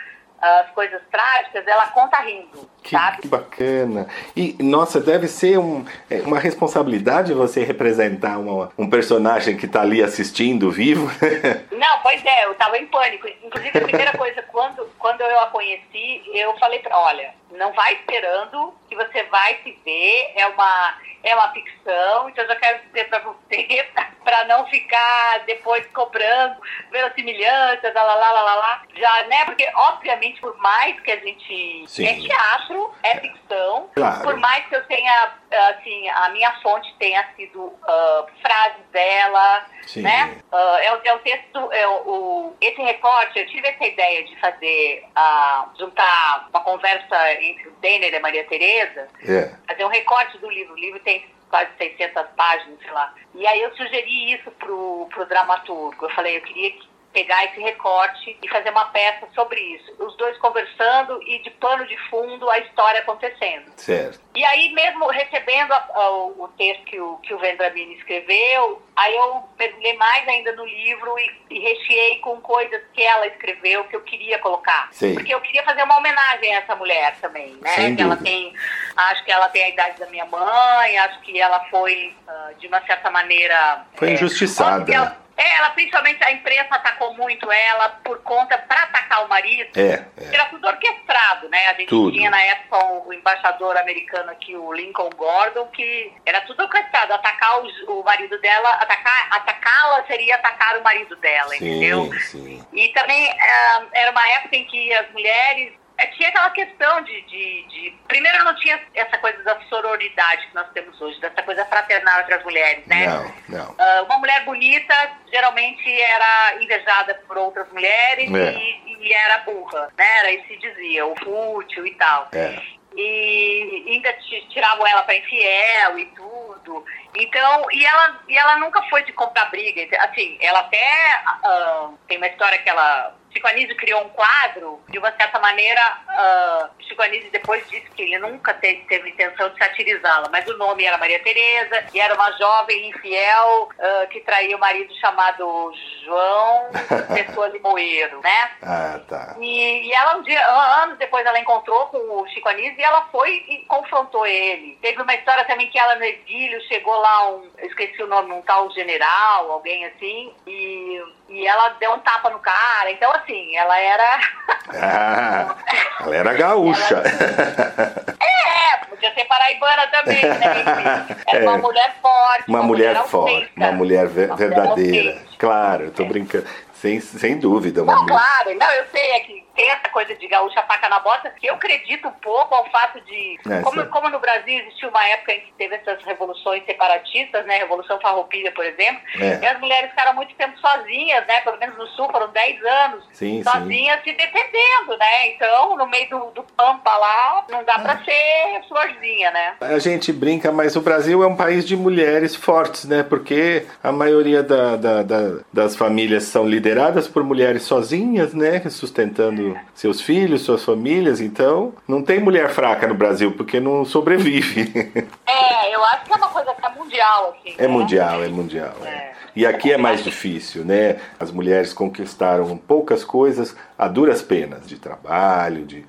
[0.44, 3.22] as coisas trágicas, ela conta rindo, que, sabe?
[3.22, 4.08] Que bacana.
[4.36, 9.82] E, nossa, deve ser um, é, uma responsabilidade você representar uma, um personagem que está
[9.82, 11.10] ali assistindo vivo.
[11.72, 13.26] Não, pois é, eu estava em pânico.
[13.42, 17.94] Inclusive, a primeira coisa, quando, quando eu a conheci, eu falei para olha, não vai
[17.94, 22.86] esperando que você vai se ver, é uma é uma ficção, então eu já quero
[22.88, 23.88] dizer para você,
[24.26, 26.58] para não ficar depois cobrando
[26.92, 29.46] verossimilhança, lá, lá, lá, lá, lá, já, né?
[29.46, 31.86] Porque, obviamente, por mais que a gente.
[31.88, 32.06] Sim.
[32.06, 34.22] É teatro, é ficção, claro.
[34.22, 35.34] por mais que eu tenha,
[35.70, 40.02] assim, a minha fonte tenha sido uh, frases dela, Sim.
[40.02, 40.38] né?
[40.52, 44.40] Uh, é, é o texto, é o, o, esse recorte, eu tive essa ideia de
[44.40, 49.54] fazer, uh, juntar uma conversa entre o Denner e a Maria Tereza, é.
[49.68, 50.74] fazer um recorte do livro.
[50.74, 53.14] O livro tem quase 600 páginas, sei lá.
[53.36, 56.06] E aí eu sugeri isso pro, pro dramaturgo.
[56.06, 59.94] Eu falei, eu queria que pegar esse recorte e fazer uma peça sobre isso.
[60.00, 63.72] Os dois conversando e de pano de fundo a história acontecendo.
[63.78, 64.20] Certo.
[64.36, 69.16] E aí mesmo recebendo a, a, o texto que o, que o Vendramini escreveu, aí
[69.16, 73.96] eu mergulhei mais ainda no livro e, e, recheei com coisas que ela escreveu que
[73.96, 74.90] eu queria colocar.
[74.92, 75.14] Sim.
[75.14, 77.70] Porque eu queria fazer uma homenagem a essa mulher também, né?
[77.76, 78.54] Sem que ela tem,
[78.98, 82.68] acho que ela tem a idade da minha mãe, acho que ela foi, uh, de
[82.68, 83.86] uma certa maneira...
[83.96, 85.23] Foi é, injustiçada.
[85.58, 90.34] Ela, principalmente a imprensa atacou muito ela por conta, para atacar o marido, é, é.
[90.34, 91.68] era tudo orquestrado, né?
[91.68, 92.12] A gente tudo.
[92.12, 97.14] tinha na época o embaixador americano aqui, o Lincoln Gordon, que era tudo orquestrado.
[97.14, 102.10] Atacar o, o marido dela, atacar, atacá-la seria atacar o marido dela, sim, entendeu?
[102.20, 102.66] Sim.
[102.72, 107.64] E também uh, era uma época em que as mulheres tinha aquela questão de, de,
[107.64, 112.22] de, Primeiro, não tinha essa coisa da sororidade que nós temos hoje, dessa coisa fraternal
[112.22, 113.08] entre as mulheres, né?
[113.08, 113.72] Não, não.
[113.72, 114.94] Uh, uma mulher bonita
[115.32, 118.54] geralmente era invejada por outras mulheres é.
[118.54, 120.20] e, e, era burra, né?
[120.20, 122.30] Era isso se dizia, o fútil e tal.
[122.34, 122.60] É.
[122.96, 124.14] E ainda
[124.50, 126.86] tiravam ela para infiel e tudo.
[127.16, 129.82] Então, e ela, e ela nunca foi de comprar briga.
[130.04, 131.24] Assim, ela até.
[131.44, 135.82] Uh, tem uma história que ela Chico Anísio criou um quadro, de uma certa maneira,
[136.08, 140.58] uh, Chico Anísio depois disse que ele nunca teve, teve intenção de satirizá-la, mas o
[140.58, 145.74] nome era Maria Tereza e era uma jovem infiel uh, que traía o marido chamado
[146.04, 146.70] João
[147.14, 148.52] Pessoa Limoeiro, né?
[148.62, 149.36] Ah, tá.
[149.40, 150.46] E, e, ela, um dia,
[150.84, 154.78] anos depois, ela encontrou com o Chico Anísio e ela foi e confrontou ele.
[154.82, 158.42] Teve uma história também que ela no exílio chegou lá, um, esqueci o nome, um
[158.44, 161.02] tal general, alguém assim, e,
[161.34, 162.92] e ela deu um tapa no cara.
[162.92, 164.20] Então, assim, ela era.
[164.76, 165.56] Ah,
[166.02, 166.96] ela era gaúcha.
[166.96, 168.14] Ela...
[168.46, 171.06] É, podia ser paraibana também, né?
[171.28, 171.48] Era é.
[171.48, 172.44] uma mulher forte.
[172.48, 175.12] Uma, uma mulher, mulher forte, uma mulher verdadeira.
[175.12, 176.06] Mulher claro, eu tô é.
[176.06, 176.46] brincando.
[176.74, 177.84] Sem, sem dúvida.
[177.84, 178.18] Não, mulher...
[178.18, 181.48] claro, não, eu sei, é que tem essa coisa de gaúcha faca na bota, que
[181.48, 183.38] eu acredito um pouco ao fato de.
[183.50, 187.58] É, como, como no Brasil existiu uma época em que teve essas revoluções separatistas, né?
[187.60, 189.40] Revolução Farroupilha, por exemplo, é.
[189.42, 191.42] e as mulheres ficaram muito tempo sozinhas, né?
[191.42, 194.12] Pelo menos no sul foram 10 anos sim, sozinhas sim.
[194.12, 195.28] se defendendo, né?
[195.28, 199.56] Então, no meio do, do pampa lá, não dá pra ser florzinha, né?
[199.62, 203.04] A gente brinca, mas o Brasil é um país de mulheres fortes, né?
[203.04, 208.62] Porque a maioria da, da, da, das famílias são lideradas por mulheres sozinhas, né?
[208.70, 209.43] Sustentando
[209.74, 211.20] seus filhos, suas famílias.
[211.20, 214.72] Então, não tem mulher fraca no Brasil, porque não sobrevive.
[215.26, 217.36] É, eu acho que é uma coisa que é mundial.
[217.40, 217.68] Assim, é né?
[217.68, 218.76] mundial, é mundial.
[218.84, 218.88] É.
[218.88, 219.14] É.
[219.36, 221.00] E aqui é mais difícil, né?
[221.20, 225.84] As mulheres conquistaram poucas coisas a duras penas de trabalho, de.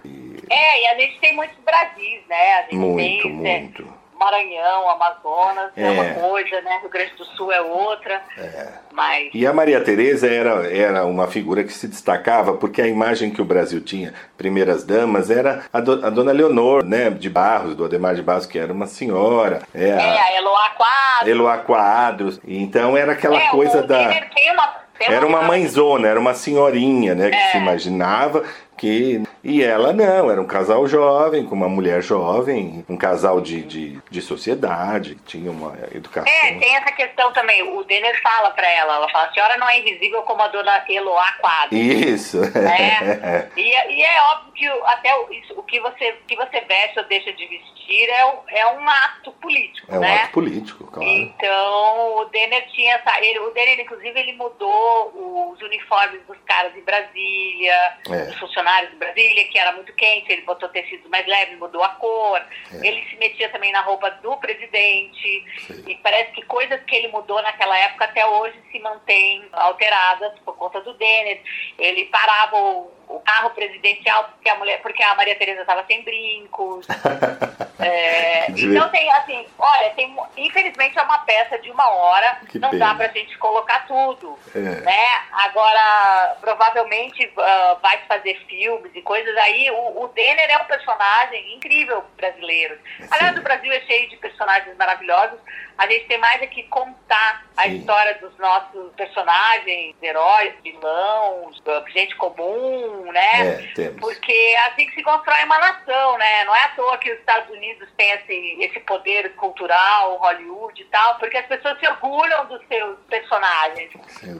[0.50, 2.66] É, e a gente tem muitos Brasis, né?
[2.72, 3.82] Muito, tem, muito.
[3.82, 3.88] Né?
[4.24, 5.82] Maranhão, Amazonas é.
[5.82, 5.90] é.
[5.90, 6.78] uma coisa, né?
[6.80, 8.22] Rio Grande do Sul é outra.
[8.38, 8.68] É.
[8.92, 9.28] Mas...
[9.34, 13.42] E a Maria Tereza era, era uma figura que se destacava porque a imagem que
[13.42, 17.10] o Brasil tinha, primeiras damas, era a, do, a dona Leonor, né?
[17.10, 19.62] De Barros, do Ademar de Barros, que era uma senhora.
[19.74, 21.28] É, é a, a Eloá Quadros.
[21.28, 22.40] Eloá Quadros.
[22.46, 24.08] Então era aquela é, coisa da...
[24.08, 27.30] Tem uma era uma mãezona, era uma senhorinha, né?
[27.30, 27.50] Que é.
[27.50, 28.44] se imaginava
[28.76, 33.62] que e ela não, era um casal jovem, com uma mulher jovem, um casal de,
[33.62, 36.32] de, de sociedade, tinha uma educação.
[36.32, 37.62] É, tem essa questão também.
[37.76, 40.82] O Denner fala para ela, ela fala, a senhora não é invisível como a dona
[40.88, 41.76] Eloá Quadro.
[41.76, 42.40] Isso.
[42.42, 43.50] É.
[43.54, 47.04] e, e é óbvio que até o, isso, o que você, que você veste ou
[47.04, 50.10] deixa de vestir é, é um ato político, É né?
[50.10, 51.06] um ato político, claro.
[51.06, 53.20] Então, o Denner tinha essa...
[53.20, 58.24] Ele, o Denner, inclusive, ele mudou os uniformes dos caras em Brasília, é.
[58.24, 61.90] dos funcionários de Brasília, que era muito quente, ele botou tecidos mais leves, mudou a
[61.90, 62.38] cor.
[62.38, 62.86] É.
[62.86, 65.44] Ele se metia também na roupa do presidente.
[65.66, 65.84] Sim.
[65.86, 70.56] E parece que coisas que ele mudou naquela época até hoje se mantêm alteradas por
[70.56, 71.40] conta do Denner.
[71.78, 76.02] Ele parava o o carro presidencial porque a mulher, porque a Maria Tereza estava sem
[76.02, 76.86] brincos.
[77.80, 82.70] é, então tem assim, olha, tem, infelizmente é uma peça de uma hora, que não
[82.70, 82.86] pena.
[82.86, 84.58] dá pra gente colocar tudo, é.
[84.58, 85.06] né?
[85.32, 89.70] Agora provavelmente uh, vai fazer filmes e coisas aí.
[89.70, 92.78] O, o Denner é um personagem incrível brasileiro.
[93.10, 95.38] Aliás, o Brasil é cheio de personagens maravilhosos.
[95.76, 97.78] A gente tem mais aqui contar a Sim.
[97.78, 101.56] história dos nossos personagens, heróis, vilões,
[101.92, 103.70] gente comum, né?
[103.78, 106.44] É, Porque é assim que se constrói uma nação, né?
[106.44, 110.84] Não é à toa que os Estados Unidos têm esse, esse poder cultural, Hollywood e
[110.86, 113.90] tal, porque as pessoas se orgulham dos seus personagens.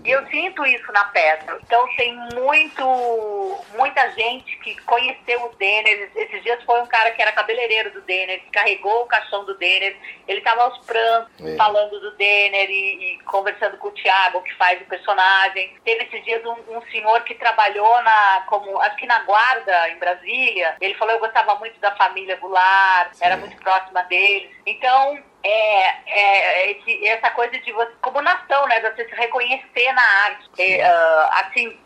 [0.05, 1.59] E eu sinto isso na peça.
[1.63, 6.11] Então tem muito, muita gente que conheceu o Denner.
[6.15, 9.55] Esses dias foi um cara que era cabeleireiro do Denner, que carregou o caixão do
[9.57, 9.97] Denner.
[10.27, 11.57] Ele estava aos prantos, é.
[11.57, 15.75] falando do Denner e, e, conversando com o Thiago, que faz o personagem.
[15.85, 19.99] Teve esses dias um, um senhor que trabalhou na como acho que na guarda em
[19.99, 23.25] Brasília, ele falou eu gostava muito da família Goulart, Sim.
[23.25, 24.51] era muito próxima deles.
[24.67, 30.03] Então, é, é esse, essa coisa de você, como nação, né, você se reconhecer na
[30.25, 30.51] arte.
[30.59, 31.79] E, uh, assim,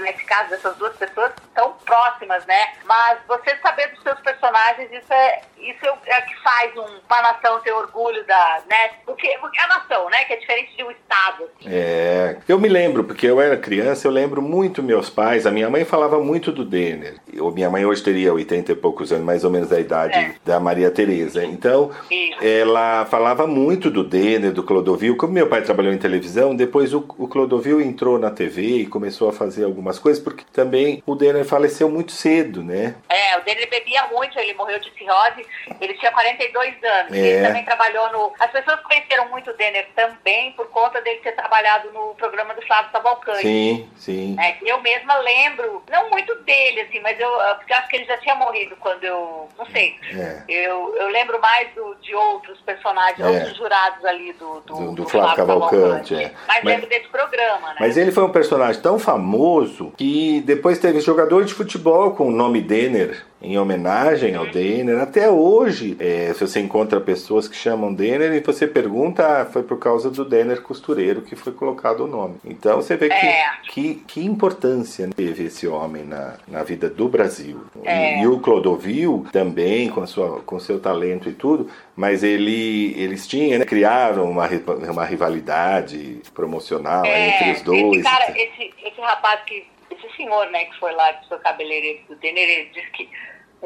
[0.00, 2.74] nesse caso, essas duas pessoas tão próximas, né?
[2.84, 7.60] Mas você saber dos seus personagens, isso é, isso é que faz um, uma nação
[7.60, 8.90] ter orgulho da, né?
[9.06, 10.24] Porque, porque é a nação, né?
[10.24, 11.44] Que é diferente de um estado.
[11.44, 11.68] Assim.
[11.72, 15.70] É, eu me lembro, porque eu era criança, eu lembro muito meus pais, a minha
[15.70, 17.16] mãe falava muito do Denner.
[17.32, 20.34] Eu, minha mãe hoje teria 80 e poucos anos, mais ou menos da idade é.
[20.44, 21.44] da Maria Tereza.
[21.44, 22.44] Então, isso.
[22.44, 25.16] ela falava muito do Denner, do Clodovil.
[25.16, 29.28] Como meu pai trabalhou em televisão, depois o, o Clodovil entrou na TV e começou
[29.28, 32.96] a fazer algumas coisas, porque também o Denner faleceu muito cedo, né?
[33.08, 35.46] É, o Denner bebia muito, ele morreu de cirrose,
[35.80, 37.12] ele tinha 42 anos.
[37.12, 37.18] É.
[37.18, 38.32] Ele também trabalhou no.
[38.38, 42.62] As pessoas conheceram muito o Denner também por conta dele ter trabalhado no programa do
[42.62, 43.42] Flávio Cavalcante.
[43.42, 44.36] Sim, sim.
[44.40, 48.18] É, eu mesma lembro, não muito dele, assim, mas eu porque acho que ele já
[48.18, 49.48] tinha morrido quando eu.
[49.56, 49.96] Não sei.
[50.12, 50.42] É.
[50.48, 53.30] Eu, eu lembro mais do, de outros personagens personagens, é.
[53.30, 56.14] outros jurados ali do, do, do, do Flávio Cavalcante.
[56.14, 56.32] É.
[56.48, 57.76] Mas, mas desse programa, né?
[57.78, 62.32] Mas ele foi um personagem tão famoso que depois teve jogador de futebol com o
[62.32, 65.00] nome Denner em homenagem ao Denner.
[65.00, 69.62] Até hoje, é, se você encontra pessoas que chamam Denner e você pergunta, ah, foi
[69.62, 72.36] por causa do Denner costureiro que foi colocado o nome.
[72.44, 73.50] Então você vê que, é.
[73.70, 77.64] que, que, importância teve esse homem na, na vida do Brasil.
[77.84, 78.18] É.
[78.18, 82.94] E, e, o Clodovil também, com, a sua, com seu talento e tudo, mas ele,
[82.96, 84.48] eles tinham, né, criaram uma,
[84.90, 88.00] uma rivalidade promocional é, entre os dois.
[88.00, 92.06] Esse, cara, esse, esse rapaz que esse senhor, né, que foi lá do seu cabeleireiro
[92.08, 92.16] do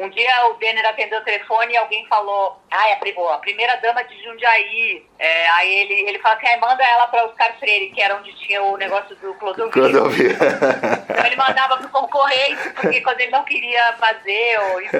[0.01, 4.03] Um dia o Denner atendeu o telefone e alguém falou, ah, é a primeira dama
[4.03, 5.05] de Jundiaí.
[5.19, 8.33] É, aí ele, ele falou assim, ah, manda ela para Oscar Freire, que era onde
[8.33, 9.69] tinha o negócio do Clodovil.
[9.69, 10.31] Clodovil.
[10.31, 14.97] então ele mandava pro concorrente, porque quando ele não queria fazer, ou enfim.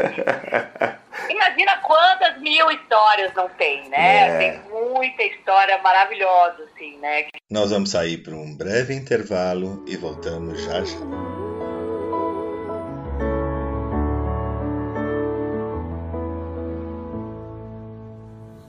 [1.29, 4.27] Imagina quantas mil histórias não tem, né?
[4.27, 4.37] É.
[4.37, 7.25] Tem muita história maravilhosa, assim, né?
[7.49, 11.30] Nós vamos sair para um breve intervalo e voltamos já já.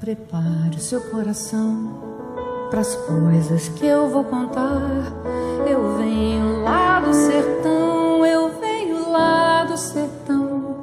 [0.03, 1.95] Prepare o seu coração
[2.71, 4.83] para as coisas que eu vou contar.
[5.65, 10.75] Eu venho lá do sertão, eu venho lá do sertão,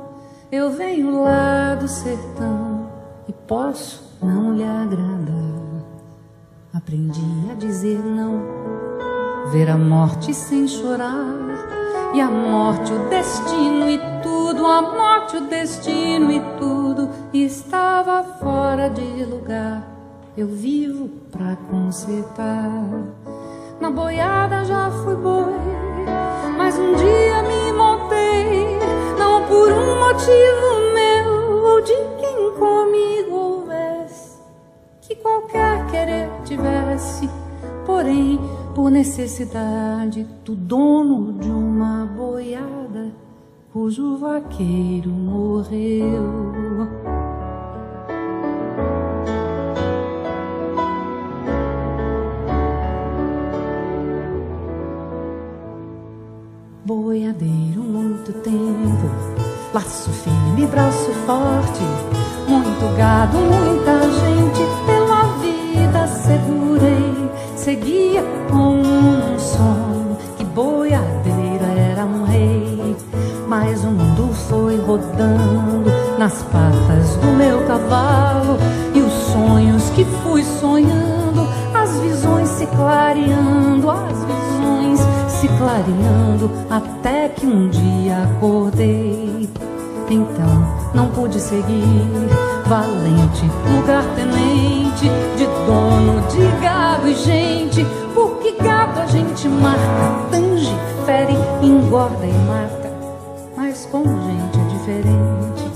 [0.49, 2.89] eu venho lá do sertão
[3.27, 5.83] e posso não lhe agradar.
[6.73, 8.41] Aprendi a dizer não,
[9.51, 11.35] ver a morte sem chorar.
[12.13, 16.98] E a morte, o destino e tudo, a morte, o destino e tudo
[17.43, 19.83] estava fora de lugar.
[20.37, 22.71] Eu vivo pra consertar.
[23.79, 25.53] Na boiada já fui boi,
[26.57, 28.77] mas um dia me montei,
[29.17, 34.37] não por um motivo meu ou de quem comigo houvesse,
[35.01, 37.29] que qualquer querer tivesse,
[37.85, 38.39] porém
[38.75, 43.13] por necessidade do dono de uma boiada
[43.71, 46.89] cujo vaqueiro morreu.
[59.73, 61.83] Laço firme, braço forte,
[62.47, 64.59] muito gado, muita gente.
[64.85, 72.95] Pela vida segurei, seguia como um sonho que boiadeira era um rei,
[73.47, 78.57] mas o mundo foi rodando nas patas do meu cavalo.
[78.95, 87.28] E os sonhos que fui sonhando, as visões se clareando, as visões se clareando até
[87.49, 89.49] um dia acordei.
[90.09, 92.07] Então não pude seguir,
[92.65, 95.05] valente, lugar tenente,
[95.37, 97.85] de dono de gado e gente.
[98.13, 102.91] Porque gado a gente marca, tange, fere, engorda e mata.
[103.55, 105.69] Mas com gente é diferente.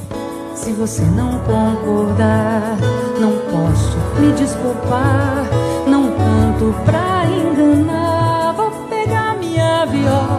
[0.55, 2.77] Se você não concordar,
[3.19, 5.45] não posso me desculpar.
[5.87, 8.53] Não canto pra enganar.
[8.55, 10.32] Vou pegar minha viola,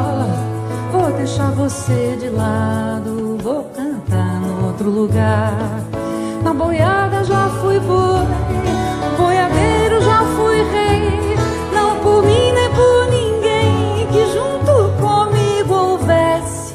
[1.34, 3.36] deixar você de lado.
[3.42, 5.82] Vou cantar no outro lugar.
[6.44, 8.26] Na boiada já fui boi,
[9.18, 11.36] boiadeiro já fui rei.
[11.74, 16.74] Não por mim nem por ninguém que junto comigo houvesse,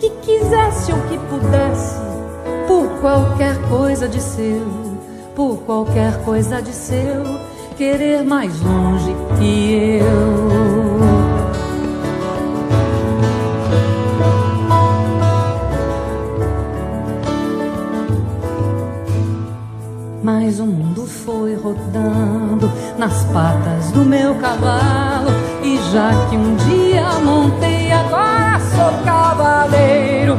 [0.00, 2.00] que quisesse ou que pudesse,
[2.66, 4.66] por qualquer coisa de seu,
[5.36, 7.22] por qualquer coisa de seu,
[7.76, 11.21] querer mais longe que eu.
[20.44, 25.30] Mas o mundo foi rodando nas patas do meu cavalo.
[25.62, 30.36] E já que um dia montei, agora sou cavaleiro.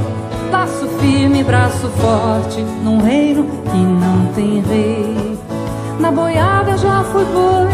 [0.51, 5.39] Laço firme, braço forte, num reino que não tem rei.
[6.01, 7.69] Na boiada já fui boi,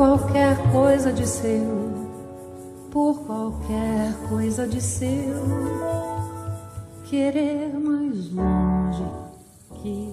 [0.00, 2.08] qualquer coisa de seu,
[2.90, 5.36] por qualquer coisa de seu,
[7.04, 9.04] querer mais longe
[9.82, 10.10] que.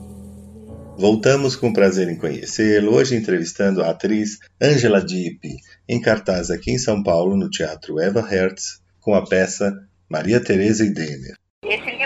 [0.97, 5.55] Voltamos com prazer em conhecê-lo, hoje entrevistando a atriz Angela Dipp,
[5.87, 10.83] em cartaz aqui em São Paulo, no Teatro Eva Hertz, com a peça Maria Teresa
[10.83, 11.37] e Denner.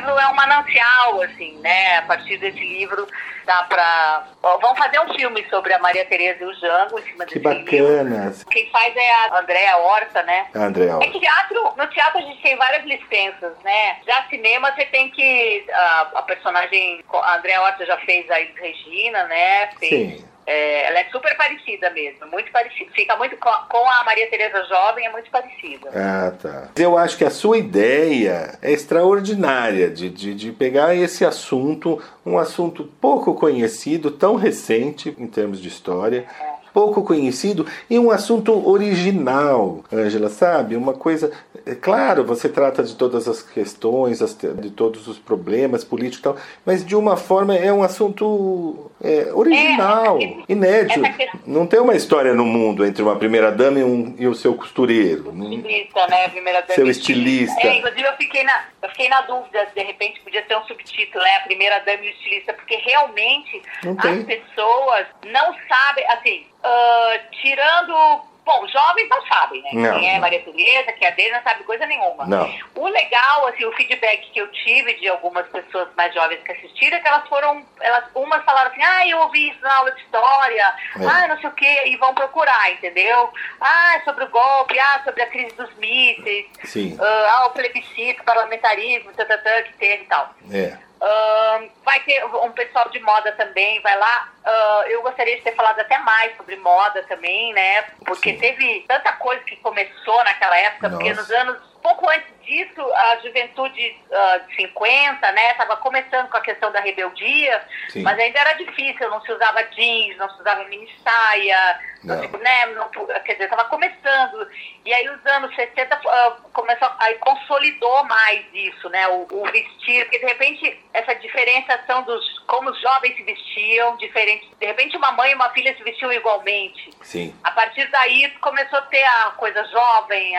[0.01, 1.97] Livro é um manancial, assim, né?
[1.97, 3.07] A partir desse livro
[3.45, 4.25] dá pra.
[4.41, 7.43] vamos fazer um filme sobre a Maria Tereza e o Jango em cima que desse
[7.43, 8.25] bacana.
[8.25, 8.45] livro.
[8.49, 10.47] Quem faz é a Andréa Horta, né?
[10.55, 11.05] A Andréa Horta.
[11.05, 13.97] É que teatro, no teatro a gente tem várias licenças, né?
[14.05, 15.65] Já cinema você tem que.
[15.71, 17.03] A, a personagem.
[17.13, 19.67] A Andréa Horta já fez a Regina, né?
[19.79, 20.30] Fez, Sim.
[20.45, 22.91] É, ela é super parecida mesmo, muito parecida.
[22.93, 25.89] Fica muito com, a Maria Tereza jovem, é muito parecida.
[25.93, 26.69] Ah, tá.
[26.75, 32.37] Eu acho que a sua ideia é extraordinária de, de, de pegar esse assunto, um
[32.37, 36.25] assunto pouco conhecido, tão recente em termos de história.
[36.39, 40.75] É pouco conhecido e um assunto original, Ângela, sabe?
[40.75, 41.31] Uma coisa.
[41.65, 44.19] É claro, você trata de todas as questões,
[44.59, 49.31] de todos os problemas políticos e tal, mas de uma forma é um assunto é,
[49.33, 51.01] original, é, inédito.
[51.45, 55.31] Não tem uma história no mundo entre uma primeira-dama e, um, e o seu costureiro.
[55.31, 56.29] Estilista, né?
[56.29, 57.67] Primeira seu estilista.
[57.67, 61.23] É, inclusive, eu fiquei, na, eu fiquei na dúvida, de repente podia ter um subtítulo,
[61.23, 61.35] né?
[61.37, 63.61] A primeira-dama e o estilista, porque realmente
[63.97, 69.69] as pessoas não sabem, assim, uh, tirando Bom, jovens não sabem, né?
[69.73, 72.25] Não, Quem é Maria Tereza, que é a dele, não sabe coisa nenhuma.
[72.25, 72.53] Não.
[72.75, 76.97] O legal, assim, o feedback que eu tive de algumas pessoas mais jovens que assistiram
[76.97, 80.01] é que elas foram, elas, umas falaram assim, ah, eu ouvi isso na aula de
[80.01, 81.05] história, é.
[81.05, 83.31] ah, não sei o quê, e vão procurar, entendeu?
[83.59, 86.95] Ah, é sobre o golpe, ah, sobre a crise dos mísseis, Sim.
[86.95, 90.33] Uh, ah, o plebiscito, parlamentarismo, tatatã, que teve e tal.
[90.51, 90.90] É.
[91.01, 94.31] Uh, vai ter um pessoal de moda também, vai lá.
[94.45, 97.81] Uh, eu gostaria de ter falado até mais sobre moda também, né?
[98.05, 98.39] Porque Sim.
[98.39, 101.03] teve tanta coisa que começou naquela época, Nossa.
[101.03, 106.37] porque nos anos pouco antes disso, a juventude uh, de 50, né, estava começando com
[106.37, 108.03] a questão da rebeldia, Sim.
[108.03, 112.15] mas ainda era difícil, não se usava jeans, não se usava mini saia, não.
[112.15, 114.47] Não, né, não, quer dizer, estava começando.
[114.83, 120.03] E aí os anos 60 uh, começou, aí consolidou mais isso, né, o, o, vestir,
[120.05, 125.11] porque de repente essa diferenciação dos como os jovens se vestiam, diferente, de repente uma
[125.11, 126.89] mãe e uma filha se vestiam igualmente.
[127.01, 127.35] Sim.
[127.43, 130.33] A partir daí começou a ter a coisa jovem,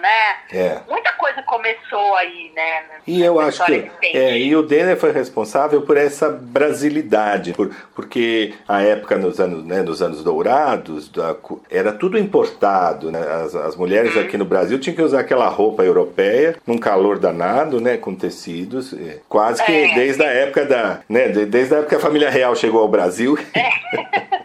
[0.00, 0.42] né?
[0.52, 0.82] É.
[0.88, 2.82] Muita coisa começou aí, né?
[3.06, 8.54] E eu acho que é, e o Denner foi responsável por essa brasilidade, por, porque
[8.66, 11.36] a época nos anos, né, nos anos dourados da,
[11.70, 13.20] era tudo importado, né?
[13.20, 14.20] As, as mulheres hum.
[14.20, 18.94] aqui no Brasil tinham que usar aquela roupa europeia, num calor danado, né, com tecidos,
[19.28, 19.94] quase que é.
[19.94, 23.38] desde a época da, né, desde a época que a família real chegou ao Brasil.
[23.54, 24.44] É.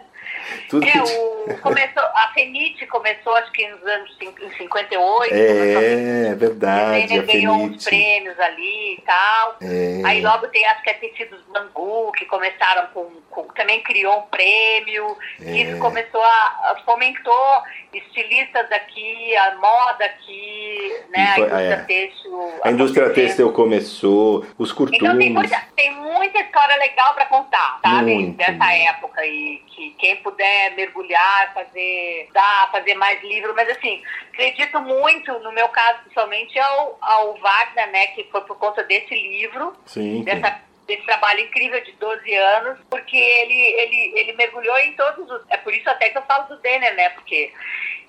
[0.70, 5.34] Tudo é, o, começou, a Fenite começou acho que nos anos em 58.
[5.34, 7.14] É, é verdade.
[7.14, 9.56] Ele ganhou uns prêmios ali e tal.
[9.62, 10.02] É.
[10.04, 14.22] Aí logo tem as que é tecidos Bangu, que começaram com, com, Também criou um
[14.22, 15.16] prêmio.
[15.40, 15.50] É.
[15.50, 16.82] Isso começou a, a.
[16.84, 21.34] fomentou estilistas aqui, a moda aqui, né?
[21.34, 21.84] Foi, a indústria é.
[21.84, 22.52] têxtil.
[22.62, 25.02] A indústria têxtil começou, os costumes.
[25.02, 28.14] Então tem muita, tem muita história legal para contar, sabe?
[28.14, 28.36] Muito.
[28.36, 29.26] Dessa época.
[29.26, 35.52] E que quem puder mergulhar, fazer, dar, fazer mais livro, mas assim, acredito muito, no
[35.52, 40.22] meu caso principalmente, ao, ao Wagner, né, que foi por conta desse livro, Sim.
[40.22, 40.60] dessa
[40.90, 45.42] desse trabalho incrível de 12 anos, porque ele, ele, ele mergulhou em todos os.
[45.48, 47.10] É por isso até que eu falo do Denner, né?
[47.10, 47.52] Porque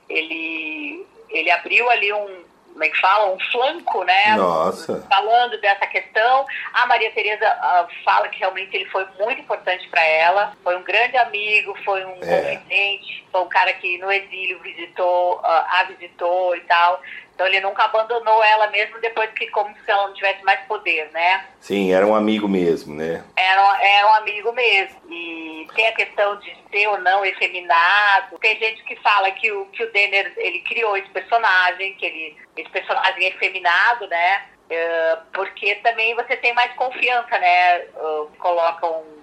[0.09, 4.35] ele, ele abriu ali um, como é que fala, um flanco, né?
[4.35, 5.05] Nossa.
[5.09, 6.45] Falando dessa questão.
[6.73, 10.53] A Maria Tereza uh, fala que realmente ele foi muito importante para ela.
[10.63, 12.55] Foi um grande amigo, foi um é.
[12.55, 17.01] confidente, foi um cara que no exílio visitou, uh, a visitou e tal.
[17.41, 21.09] Então ele nunca abandonou ela mesmo depois que como se ela não tivesse mais poder,
[21.11, 21.43] né?
[21.59, 23.23] Sim, era um amigo mesmo, né?
[23.35, 25.01] Era, era um amigo mesmo.
[25.09, 28.37] E tem a questão de ser ou não efeminado.
[28.37, 32.37] Tem gente que fala que o, que o Denner, ele criou esse personagem, que ele,
[32.57, 34.43] esse personagem efeminado, né?
[34.69, 37.79] Uh, porque também você tem mais confiança, né?
[37.95, 39.20] Uh, coloca um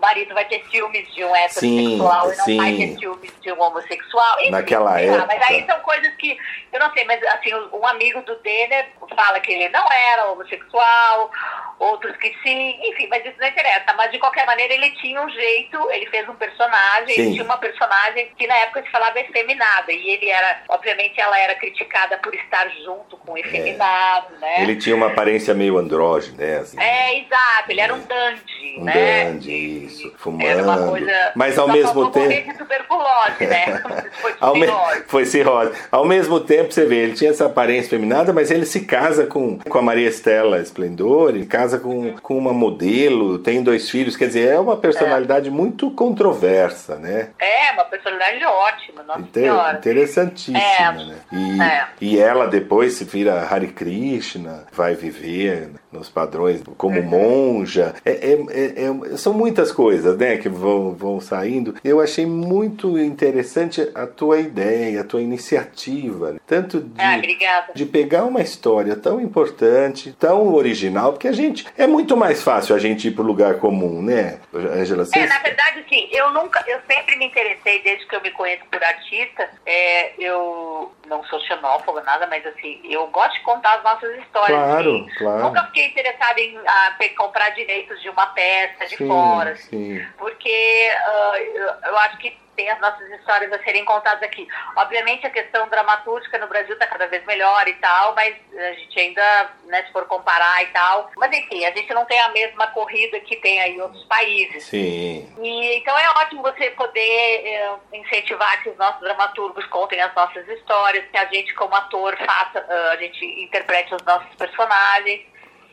[0.00, 2.56] um marido vai ter ciúmes de um heterossexual sim, e não sim.
[2.56, 4.40] vai ter ciúmes de um homossexual.
[4.40, 5.26] Enfim, Naquela época.
[5.26, 6.36] Mas aí são coisas que,
[6.72, 11.30] eu não sei, mas assim, um amigo do Denner fala que ele não era homossexual,
[11.78, 13.92] outros que sim, enfim, mas isso não interessa.
[13.94, 17.20] Mas de qualquer maneira ele tinha um jeito, ele fez um personagem, sim.
[17.20, 19.92] ele tinha uma personagem que na época se falava efeminada.
[19.92, 24.38] E ele era, obviamente, ela era criticada por estar junto com o efeminado, é.
[24.38, 24.62] né?
[24.62, 26.56] Ele tinha uma aparência meio andrógena, né?
[26.58, 26.80] Assim.
[26.80, 28.92] É, exato, ele era um dandy, um né?
[28.92, 30.44] Grande, isso, fumando.
[30.44, 31.32] Era uma coisa.
[31.34, 32.28] Mas ao mesmo tempo.
[32.28, 33.82] De tuberculose, né?
[34.20, 34.66] foi, me...
[35.06, 35.72] foi cirrose.
[35.90, 39.58] Ao mesmo tempo, você vê, ele tinha essa aparência feminada, mas ele se casa com,
[39.58, 44.26] com a Maria Estela Esplendor, ele casa com, com uma modelo, tem dois filhos, quer
[44.26, 45.52] dizer, é uma personalidade é.
[45.52, 47.30] muito controversa, né?
[47.38, 49.42] É, uma personalidade ótima, nossa Inter...
[49.42, 49.78] senhora.
[49.78, 50.92] Interessantíssima, é.
[50.92, 51.16] né?
[51.32, 51.86] E, é.
[52.00, 57.94] e ela depois se vira Hare Krishna, vai viver nos padrões como monja.
[58.04, 61.74] É, é, é, é, são muitas coisas né, que vão, vão saindo.
[61.82, 66.36] Eu achei muito interessante a tua ideia, a tua iniciativa.
[66.46, 71.66] Tanto de, ah, de pegar uma história tão importante, tão original, porque a gente.
[71.76, 75.06] É muito mais fácil a gente ir para o lugar comum, né, Angela?
[75.14, 76.08] É, na verdade, sim.
[76.12, 76.62] Eu nunca.
[76.66, 79.48] Eu sempre me interessei, desde que eu me conheço por artista.
[79.66, 84.58] É, eu não sou xenófoba, nada, mas assim, eu gosto de contar as nossas histórias.
[84.58, 85.08] Claro, assim.
[85.18, 85.44] claro.
[85.44, 89.56] Nunca fiquei interessada em a, comprar direitos de uma peça de sim, fora.
[89.56, 90.06] Sim.
[90.18, 94.46] Porque uh, eu, eu acho que tem as nossas histórias a serem contadas aqui.
[94.76, 99.00] Obviamente a questão dramatúrgica no Brasil está cada vez melhor e tal, mas a gente
[99.00, 101.10] ainda, né, se for comparar e tal.
[101.16, 104.64] Mas enfim, a gente não tem a mesma corrida que tem aí em outros países.
[104.64, 105.32] Sim.
[105.40, 110.46] E, então é ótimo você poder é, incentivar que os nossos dramaturgos contem as nossas
[110.48, 115.22] histórias, que a gente como ator faça, uh, a gente interprete os nossos personagens.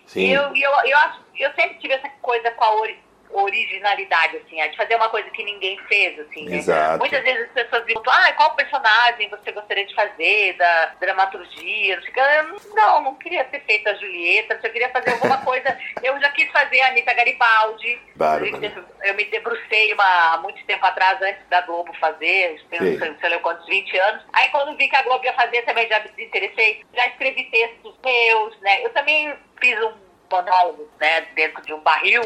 [0.08, 0.32] Sim.
[0.32, 2.72] Eu, eu, eu, acho, eu sempre tive essa coisa com a
[3.32, 6.58] originalidade, assim, de fazer uma coisa que ninguém fez, assim, né?
[6.58, 7.00] Exato.
[7.00, 12.00] Muitas vezes as pessoas perguntam, ah, qual personagem você gostaria de fazer, da dramaturgia,
[12.74, 16.50] não, não queria ter feito a Julieta, eu queria fazer alguma coisa, eu já quis
[16.52, 18.00] fazer a Anitta Garibaldi,
[19.04, 23.66] eu me debrucei há muito tempo atrás, antes da Globo fazer, sei, sei lá quantos,
[23.68, 27.08] 20 anos, aí quando vi que a Globo ia fazer, também já me interessei, já
[27.08, 32.22] escrevi textos meus, né, eu também fiz um monólogo, né, dentro de um barril,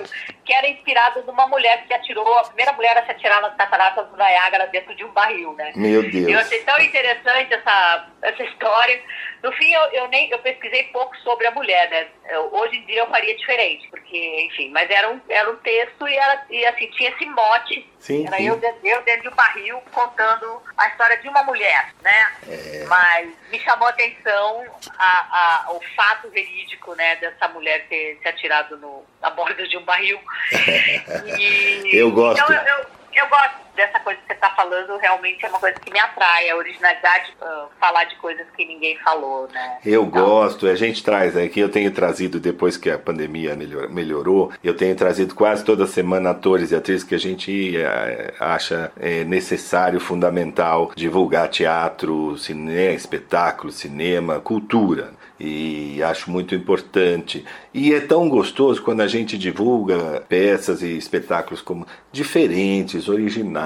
[0.51, 4.05] que era inspirado numa mulher que atirou, a primeira mulher a se atirar nas cataratas
[4.09, 5.71] do Niágara dentro de um barril, né.
[5.77, 6.27] Meu Deus.
[6.27, 9.01] Eu achei tão interessante essa, essa história.
[9.41, 12.07] No fim, eu, eu nem eu pesquisei pouco sobre a mulher, né.
[12.29, 16.05] Eu, hoje em dia eu faria diferente, porque, enfim, mas era um, era um texto
[16.05, 17.89] e, era, e assim, tinha esse mote.
[17.99, 18.47] Sim, era sim.
[18.47, 22.33] Eu, eu dentro de um barril contando a história de uma mulher, né.
[22.49, 22.83] É...
[22.87, 24.65] Mas me chamou a atenção
[24.97, 29.77] a, a, o fato verídico, né, dessa mulher ter se atirado no, a borda de
[29.77, 30.19] um barril.
[30.51, 32.41] E, eu gosto.
[32.41, 35.79] Então, eu, eu, eu gosto dessa coisa que você está falando, realmente é uma coisa
[35.79, 39.77] que me atrai, a originalidade, uh, falar de coisas que ninguém falou, né?
[39.85, 43.89] Eu então, gosto, a gente traz aqui, eu tenho trazido, depois que a pandemia melhor,
[43.89, 48.91] melhorou, eu tenho trazido quase toda semana atores e atrizes que a gente uh, acha
[48.99, 57.43] é, necessário, fundamental, divulgar teatro, cinema, espetáculo, cinema, cultura e acho muito importante.
[57.73, 63.60] E é tão gostoso quando a gente divulga peças e espetáculos como diferentes, originais,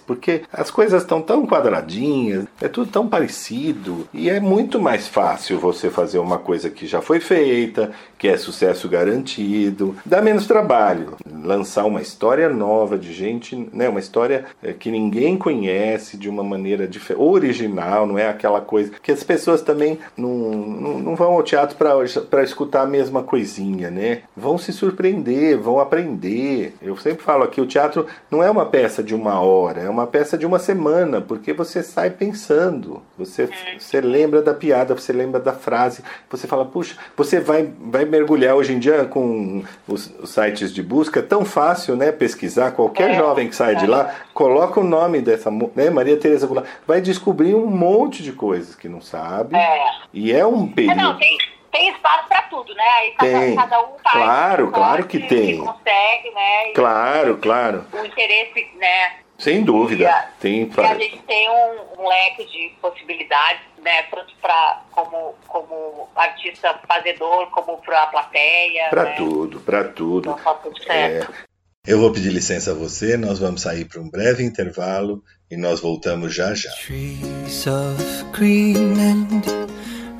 [0.00, 5.58] porque as coisas estão tão quadradinhas, é tudo tão parecido e é muito mais fácil
[5.58, 11.16] você fazer uma coisa que já foi feita, que é sucesso garantido, dá menos trabalho.
[11.44, 16.42] Lançar uma história nova de gente, né, uma história é, que ninguém conhece de uma
[16.42, 21.42] maneira original, não é aquela coisa que as pessoas também não, não, não vão ao
[21.42, 24.22] teatro para escutar a mesma coisinha, né?
[24.36, 26.74] Vão se surpreender, vão aprender.
[26.82, 30.06] Eu sempre falo aqui, o teatro não é uma peça de uma hora, é uma
[30.06, 35.40] peça de uma semana, porque você sai pensando, você, você lembra da piada, você lembra
[35.40, 40.30] da frase, você fala, puxa, você vai, vai mergulhar hoje em dia com os, os
[40.30, 42.12] sites de busca, é tão fácil, né?
[42.12, 43.76] Pesquisar, qualquer é, jovem que sai é.
[43.76, 45.90] de lá, coloca o nome dessa, né?
[45.90, 49.90] Maria Tereza Goulart, vai descobrir um monte de coisas que não sabe, é.
[50.12, 51.00] e é um período...
[51.00, 51.36] não, tem
[51.76, 52.84] tem espaço para tudo, né?
[53.00, 53.56] Aí cada, tem.
[53.56, 55.58] cada um faz claro, claro que, que tem.
[55.58, 56.72] Que consegue, né?
[56.74, 57.84] Claro, e, claro.
[57.92, 59.25] O interesse, né?
[59.38, 60.08] Sem dúvida.
[60.10, 60.90] A, tem pra...
[60.90, 64.02] a gente tem um, um, leque de possibilidades, né?
[64.04, 68.88] Tanto para como, como artista fazedor, como para a plateia.
[68.88, 69.14] Para né?
[69.16, 70.30] tudo, para tudo.
[70.30, 71.32] Então, tá tudo certo.
[71.32, 71.46] É.
[71.86, 75.80] Eu vou pedir licença a você, nós vamos sair para um breve intervalo e nós
[75.80, 76.70] voltamos já já.
[76.72, 79.42] Trees of green and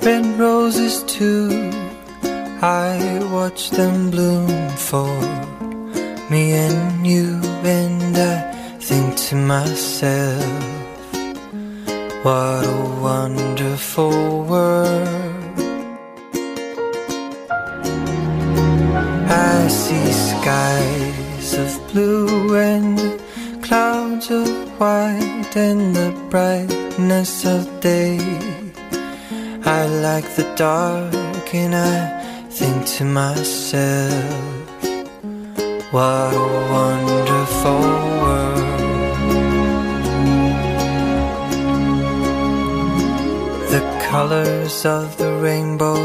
[0.01, 1.49] red roses too.
[2.61, 4.47] I watch them bloom
[4.77, 5.09] for
[6.29, 8.56] me and you, and I
[8.87, 10.63] think to myself,
[12.23, 15.59] what a wonderful world.
[19.29, 22.97] I see skies of blue and
[23.61, 24.47] clouds of
[24.79, 28.19] white and the brightness of day.
[29.65, 34.23] I like the dark and I think to myself,
[35.91, 37.81] what a wonderful
[38.21, 38.56] world.
[44.17, 45.99] Colors of the rainbow,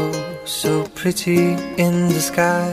[0.45, 1.53] so pretty
[1.85, 2.69] in the sky,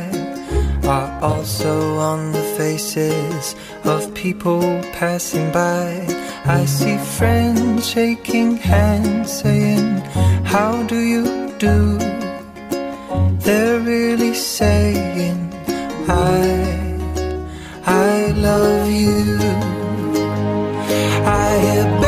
[0.85, 1.75] are also
[2.11, 4.61] on the faces of people
[5.01, 5.87] passing by.
[6.45, 10.03] I see friends shaking hands, saying,
[10.45, 11.25] How do you
[11.67, 11.77] do?
[13.45, 15.39] they're really saying
[16.07, 16.43] I,
[17.87, 19.39] I love you.
[21.25, 22.00] I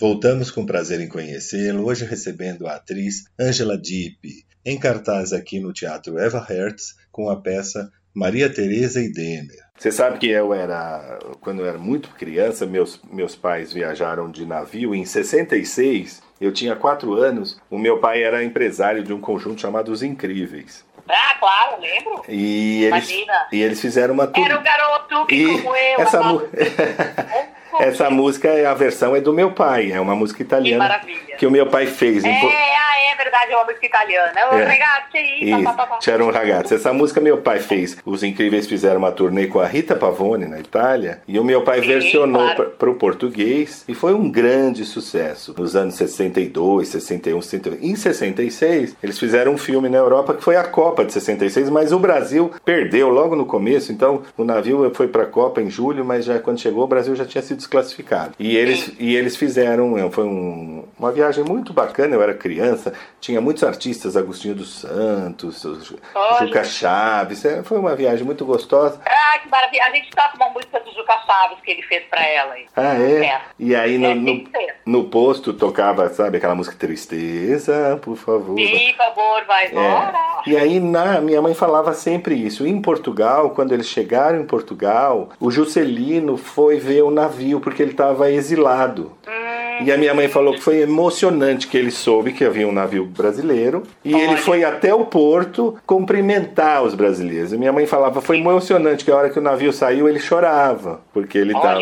[0.00, 5.74] Voltamos com prazer em conhecê-lo, hoje recebendo a atriz Angela Dipp, em cartaz aqui no
[5.74, 9.58] Teatro Eva Hertz, com a peça Maria Teresa e Denner.
[9.76, 14.46] Você sabe que eu era, quando eu era muito criança, meus, meus pais viajaram de
[14.46, 19.60] navio em 66, eu tinha quatro anos, o meu pai era empresário de um conjunto
[19.60, 20.82] chamado Os Incríveis.
[21.06, 22.22] Ah, claro, lembro.
[22.28, 23.48] E eles, Imagina.
[23.52, 26.40] e eles fizeram uma Era um garoto que, E como eu, essa mu-
[27.82, 31.36] Essa música, é a versão é do meu pai, é uma música Que italiana maravilha.
[31.36, 32.24] que o meu pai fez.
[32.24, 34.32] É, ah, é verdade, é uma música italiana.
[34.38, 34.64] É.
[34.64, 36.00] ragazzi, aí, Isso, pá, pá, pá, pá.
[36.00, 36.74] C'era um ragazzo.
[36.74, 37.96] Essa música meu pai fez.
[38.04, 41.80] Os Incríveis fizeram uma turnê com a Rita Pavone na Itália e o meu pai
[41.80, 42.70] Sim, versionou claro.
[42.78, 45.54] para o português e foi um grande sucesso.
[45.58, 47.82] Nos anos 62, 61, 62.
[47.82, 51.92] Em 66, eles fizeram um filme na Europa que foi a Copa de 66, mas
[51.92, 56.04] o Brasil perdeu logo no começo, então o navio foi para a Copa em julho,
[56.04, 58.32] mas já quando chegou o Brasil já tinha sido desclassificado.
[58.38, 62.92] E eles, e eles fizeram, é, foi um- uma viagem muito bacana, eu era criança,
[63.20, 65.64] tinha muitos artistas, Agostinho dos Santos,
[66.14, 66.46] Olha.
[66.46, 69.00] Juca Chaves, é, foi uma viagem muito gostosa.
[69.06, 69.84] Ah, que maravilha.
[69.84, 72.54] A gente toca uma música do Juca Chaves que ele fez pra ela.
[72.76, 73.24] Ah, é?
[73.26, 73.40] É.
[73.58, 74.44] E aí no, É, no,
[74.86, 78.58] no posto tocava, sabe, aquela música Tristeza, por favor.
[78.58, 80.18] Sim, por favor, vai embora.
[80.46, 80.50] É.
[80.50, 82.66] E aí na, minha mãe falava sempre isso.
[82.66, 87.92] Em Portugal, quando eles chegaram em Portugal, o Juscelino foi ver o navio porque ele
[87.92, 89.12] estava exilado.
[89.84, 93.04] E a minha mãe falou que foi emocionante que ele soube que havia um navio
[93.04, 94.36] brasileiro e ele Olha.
[94.38, 97.52] foi até o porto cumprimentar os brasileiros.
[97.52, 101.00] E minha mãe falava foi emocionante que a hora que o navio saiu ele chorava
[101.12, 101.80] porque ele estava.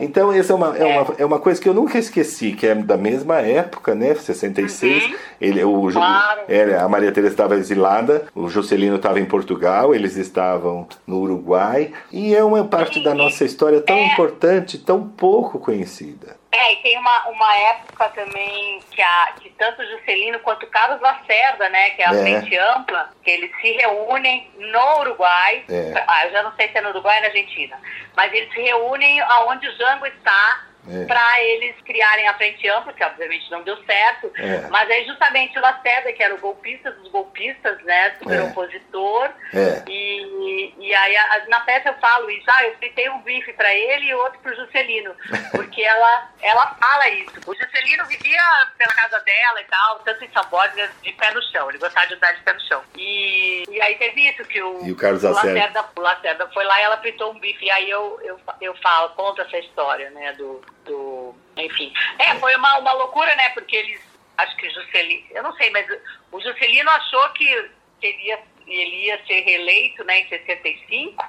[0.00, 2.74] Então, essa é uma, é, Uma, é uma coisa que eu nunca esqueci, que é
[2.74, 4.14] da mesma época, né?
[4.14, 5.12] 66.
[5.40, 5.90] Ele, o, Uhum.
[5.90, 6.40] Claro.
[6.80, 11.92] a Maria Teresa estava exilada, o Juscelino estava em Portugal, eles estavam no Uruguai.
[12.12, 14.12] E é uma parte da nossa história tão É.
[14.12, 16.39] importante, tão pouco conhecida.
[16.52, 20.70] É, e tem uma, uma época também que, a, que tanto o Juscelino quanto o
[20.70, 22.20] Carlos Lacerda, né, que é a É.
[22.22, 25.64] Frente Ampla, que eles se reúnem no Uruguai.
[25.68, 26.04] É.
[26.08, 27.78] Ah, eu já não sei se é no Uruguai ou na Argentina.
[28.16, 31.04] Mas eles se reúnem aonde o Jango está É.
[31.04, 34.32] para eles criarem a Frente Ampla, que obviamente não deu certo.
[34.36, 34.66] É.
[34.68, 38.42] Mas aí justamente o Lacerda, que era o golpista dos golpistas, né, super É.
[38.44, 39.30] opositor.
[39.52, 39.82] É.
[39.88, 43.72] E, e aí a- na peça eu falo isso, ah, eu fritei um bife pra
[43.74, 45.14] ele e outro pro Juscelino,
[45.52, 47.34] porque ela, ela fala isso.
[47.46, 48.40] O Juscelino vivia
[48.78, 52.06] pela casa dela e tal, tanto em São Borges, de pé no chão, ele gostava
[52.06, 52.82] de andar de pé no chão.
[52.96, 55.52] E, e aí teve isso, que o, E o Carlos Lacerda.
[55.58, 58.74] Lacerda, o Lacerda foi lá e ela fritou um bife, e aí eu, eu, eu
[58.76, 61.92] falo, conto essa história, né, do, do enfim.
[62.18, 64.00] É, foi uma, uma loucura, né, porque eles,
[64.38, 65.86] acho que o Juscelino, eu não sei, mas
[66.32, 67.44] o Juscelino achou que
[68.02, 71.24] ele ia, ele ia ser reeleito, né, em 65,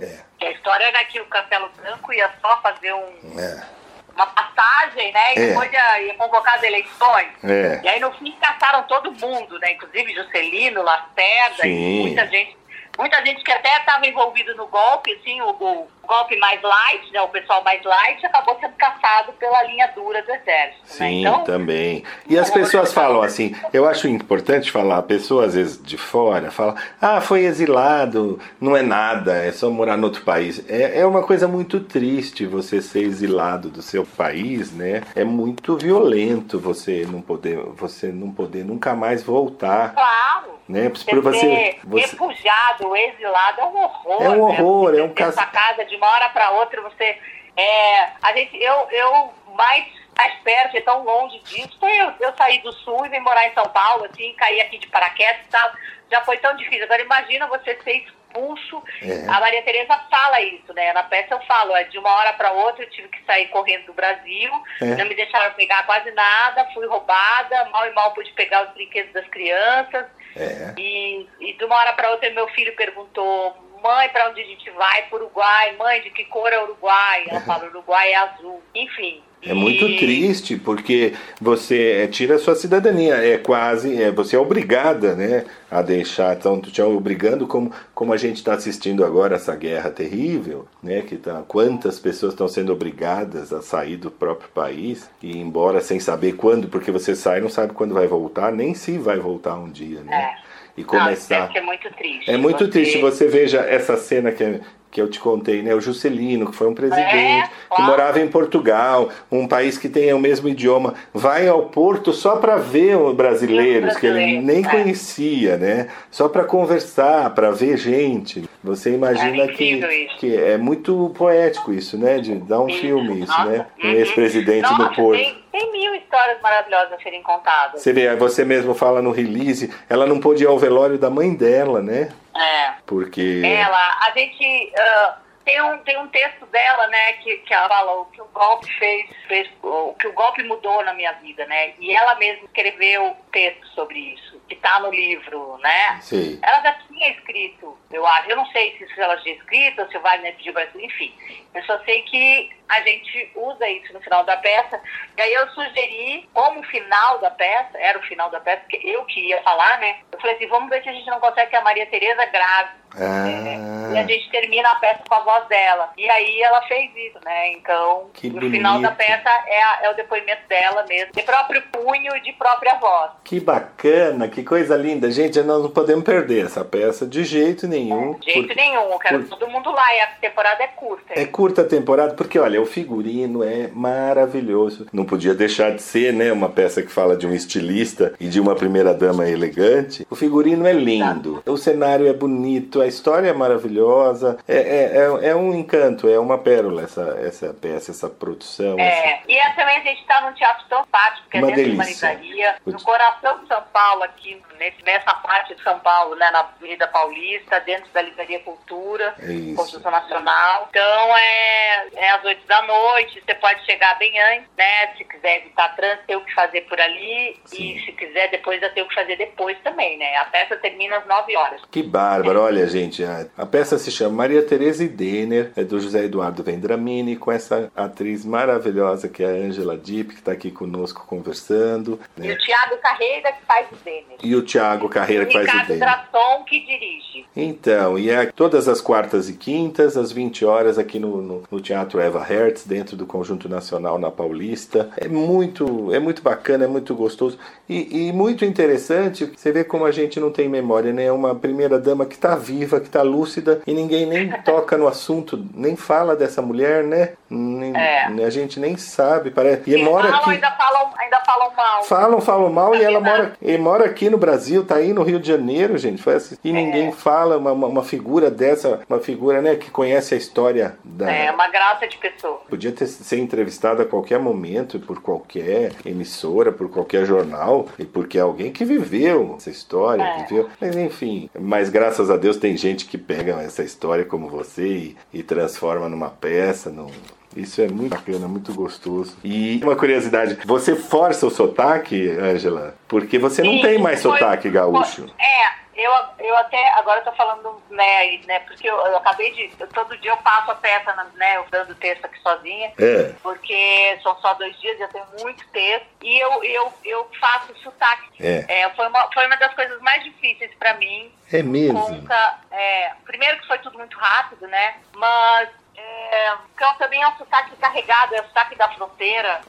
[0.00, 0.24] É.
[0.38, 3.66] que a história era que o Castelo Branco ia só fazer um, É.
[4.14, 5.34] uma passagem, né?
[5.34, 5.46] E É.
[5.48, 7.28] depois ia, ia convocar as eleições.
[7.44, 7.80] É.
[7.82, 9.72] E aí no fim caçaram todo mundo, né?
[9.72, 11.68] Inclusive Juscelino, Lacerda, Sim.
[11.68, 12.56] e muita gente.
[12.98, 17.20] Muita gente que até estava envolvido no golpe, assim, o, o golpe mais light, né?
[17.22, 20.80] O pessoal mais light acabou sendo caçado pela linha dura do exército.
[20.82, 20.84] né?
[20.84, 22.04] Sim, Então, também.
[22.28, 26.50] E as pessoas falam assim, eu acho importante falar, a pessoa às vezes de fora
[26.50, 30.62] fala, ah, foi exilado, não é nada, é só morar no outro país.
[30.68, 35.02] É, é uma coisa muito triste você ser exilado do seu país, né?
[35.16, 40.53] É muito violento você não poder, você não poder nunca mais voltar, claro.
[40.68, 40.88] Né?
[40.88, 44.22] Você você, você refugiado, exilado, é um horror.
[44.22, 44.62] É um né?
[44.62, 47.18] horror, Você é um caso- Essa casa de uma hora para outra, você.
[47.56, 49.86] É, a gente, eu, eu mais,
[50.16, 53.46] mais perto e tão longe disso, foi eu, eu sair do sul e vim morar
[53.46, 55.70] em São Paulo, assim, cair aqui de paraquedas e tal.
[56.10, 56.84] Já foi tão difícil.
[56.84, 58.06] Agora imagina você ser
[58.38, 58.82] expulso.
[59.02, 59.28] É.
[59.28, 60.92] A Maria Tereza fala isso, né?
[60.92, 63.86] Na peça eu falo, é, de uma hora para outra eu tive que sair correndo
[63.86, 64.86] do Brasil, É.
[64.96, 69.12] não me deixaram pegar quase nada, fui roubada, mal e mal pude pegar os brinquedos
[69.12, 70.06] das crianças.
[70.36, 74.44] é, E, e de uma hora para outra meu filho perguntou, mãe, para onde a
[74.44, 75.02] gente vai?
[75.02, 75.72] Para Uruguai.
[75.76, 77.24] Mãe, de que cor é Uruguai?
[77.28, 78.62] Ela fala, Uruguai é azul.
[78.74, 79.22] Enfim.
[79.46, 85.14] É muito triste, porque você tira a sua cidadania, é quase, é, você é obrigada
[85.14, 89.90] né, a deixar, então te obrigando, como, como a gente está assistindo agora essa guerra
[89.90, 95.32] terrível, né, que tá, quantas pessoas estão sendo obrigadas a sair do próprio país, e
[95.32, 98.96] ir embora sem saber quando, porque você sai não sabe quando vai voltar, nem se
[98.96, 100.38] vai voltar um dia, né?
[100.40, 100.54] É.
[100.76, 101.50] E começar.
[101.50, 102.30] Não, é muito triste.
[102.30, 102.70] É muito você...
[102.70, 103.00] triste.
[103.00, 104.60] Você veja essa cena que é
[104.94, 105.74] que eu te contei, né?
[105.74, 110.14] O Juscelino, que foi um presidente é, que morava em Portugal, um país que tem
[110.14, 114.68] o mesmo idioma, vai ao Porto só para ver os brasileiros que ele nem é.
[114.68, 115.88] conhecia, né?
[116.12, 118.48] Só para conversar, para ver gente.
[118.62, 122.20] Você imagina é que, que é muito poético isso, né?
[122.20, 123.44] De dar um filme isso, Nossa.
[123.46, 123.66] né?
[123.82, 123.94] Um uhum.
[123.94, 125.18] ex-presidente no Porto.
[125.18, 127.82] Tem, tem mil histórias maravilhosas a serem contadas.
[127.82, 131.34] Você vê, você mesmo fala no release, ela não pôde ir ao velório da mãe
[131.34, 132.10] dela, né?
[132.36, 132.74] É.
[132.86, 133.42] Porque.
[133.44, 134.72] Ela, a gente.
[134.72, 138.26] Uh, tem um, tem um texto dela, né, que, que ela fala o que o
[138.32, 141.74] golpe fez, fez, o que o golpe mudou na minha vida, né?
[141.78, 145.98] E ela mesma escreveu texto sobre isso, que está no livro, né?
[146.00, 146.40] Sim.
[146.42, 146.72] Ela já
[147.04, 148.30] tinha escrito, eu acho.
[148.30, 151.14] Eu não sei se ela tinha escrito ou se o Wagner pediu para enfim.
[151.54, 154.80] Eu só sei que a gente usa isso no final da peça.
[155.16, 159.04] E aí eu sugeri, como final da peça, era o final da peça, porque eu
[159.04, 159.98] que ia falar, né?
[160.10, 162.84] Eu falei assim, vamos ver se a gente não consegue que a Maria Tereza grave.
[162.96, 163.28] Ah.
[163.28, 165.90] É, e a gente termina a peça com a voz dela.
[165.96, 167.52] E aí ela fez isso, né?
[167.52, 168.52] Então, que no bonito.
[168.52, 172.32] final da peça é, a, é, o depoimento dela mesmo, de próprio punho e de
[172.32, 173.10] própria voz.
[173.24, 175.10] Que bacana, que coisa linda.
[175.10, 178.14] Gente, nós não podemos perder essa peça de jeito nenhum.
[178.14, 179.38] De jeito nenhum, eu quero por...
[179.38, 179.94] todo mundo lá.
[179.94, 181.04] E a temporada é curta.
[181.10, 184.86] É curta a temporada, porque olha, o figurino é maravilhoso.
[184.92, 186.32] Não podia deixar de ser, né?
[186.32, 190.06] Uma peça que fala de um estilista e de uma primeira-dama elegante.
[190.10, 194.38] O figurino é lindo, o cenário é bonito, a história é maravilhosa.
[194.46, 198.78] É, é, é, é um encanto, é uma pérola essa, essa peça, essa produção.
[198.78, 202.16] É, e é, também a gente está num teatro tão fácil, que é dentro delícia.
[202.16, 204.40] de uma no coração de São Paulo, aqui
[204.84, 209.90] nessa parte de São Paulo, né, na Avenida Paulista, dentro da Livraria Cultura, é Construção
[209.90, 210.68] Nacional.
[210.70, 214.94] Então é, é às oito da noite, você pode chegar bem antes, né?
[214.96, 217.36] Se quiser evitar trânsito, tem o que fazer por ali.
[217.44, 217.76] Sim.
[217.76, 220.16] E se quiser, depois já tem o que fazer depois também, né?
[220.16, 221.60] A peça termina às nove horas.
[221.70, 223.04] Que bárbaro, olha, gente.
[223.04, 227.30] A, a peça se chama Maria Tereza e Denner, é do José Eduardo Vendramini, com
[227.30, 232.00] essa atriz maravilhosa que é a Angela Dipp, que está aqui conosco conversando.
[232.16, 232.26] Né?
[232.26, 234.18] E o Tiago Carreira, que faz o Denner.
[234.22, 235.74] E o Tiago Carreira, que faz o Denner.
[235.74, 237.26] Ricardo Drasson, que dirige.
[237.36, 241.60] Então, e é todas as quartas e quintas, às 20 horas, aqui no, no, no
[241.60, 244.90] Teatro Eva Hertz, dentro do Conjunto Nacional na Paulista.
[244.96, 247.38] É muito, é muito bacana, é muito gostoso
[247.68, 249.32] e, e muito interessante.
[249.36, 251.04] Você vê como a gente não tem memória, né?
[251.04, 254.86] É uma primeira dama que está viva, que está lúcida e ninguém nem toca no
[254.86, 257.12] assunto, nem fala dessa mulher, né?
[257.28, 258.06] Nem, é.
[258.24, 259.70] A gente nem sabe, parece.
[259.70, 260.30] E, e mora falam, aqui.
[260.30, 261.84] Ainda falam, ainda falam mal.
[261.84, 265.18] Falam, falam mal e ela mora, e mora aqui no Brasil, tá aí no Rio
[265.18, 266.02] de Janeiro, gente.
[266.02, 266.92] Foi assim, e ninguém é.
[266.92, 271.10] fala uma, uma, figura dessa, uma figura, né, que conhece a história da.
[271.10, 272.40] É, uma graça de pessoa.
[272.48, 278.18] Podia ter, ser entrevistada a qualquer momento, por qualquer emissora, por qualquer jornal, e porque
[278.18, 280.22] é alguém que viveu essa história, é.
[280.22, 280.48] viveu.
[280.60, 284.96] Mas enfim, mas graças a Deus tem gente que pega essa história como você e,
[285.12, 286.90] e transforma numa peça, num,
[287.36, 289.16] isso é muito bacana, muito gostoso.
[289.24, 292.76] E uma curiosidade, você força o sotaque, Angela?
[292.86, 295.06] Porque você não Sim, tem mais foi, sotaque gaúcho.
[295.18, 299.50] É, eu, eu até, agora eu tô falando, né, né porque eu, eu acabei de,
[299.58, 303.12] eu, todo dia eu passo a peça, né, eu dando texto aqui sozinha, é.
[303.22, 308.10] porque são só dois dias, eu tenho muito texto, e eu, eu, eu faço sotaque.
[308.20, 308.44] É.
[308.60, 311.12] É, foi, uma, foi uma das coisas mais difíceis para mim.
[311.32, 311.80] É mesmo?
[311.80, 317.16] Conta, é, primeiro que foi tudo muito rápido, né, mas é, então também é um
[317.16, 319.40] sotaque carregado, é o sotaque da fronteira.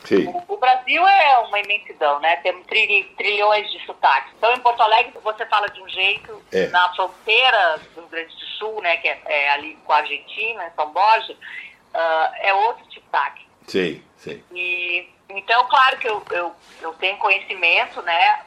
[0.47, 2.37] O, o, Brasil é uma imensidão, né?
[2.37, 4.33] Temos trilhões de sotaques.
[4.37, 6.67] Então em Porto Alegre você fala de um jeito, é.
[6.67, 8.97] na fronteira do Rio Grande do Sul, né?
[8.97, 13.45] Que é, é ali com a Argentina, em São Borja, uh, é outro sotaque.
[13.67, 14.43] Sim, sim.
[14.51, 16.51] E então, claro que eu, eu,
[16.81, 18.39] eu tenho conhecimento, né,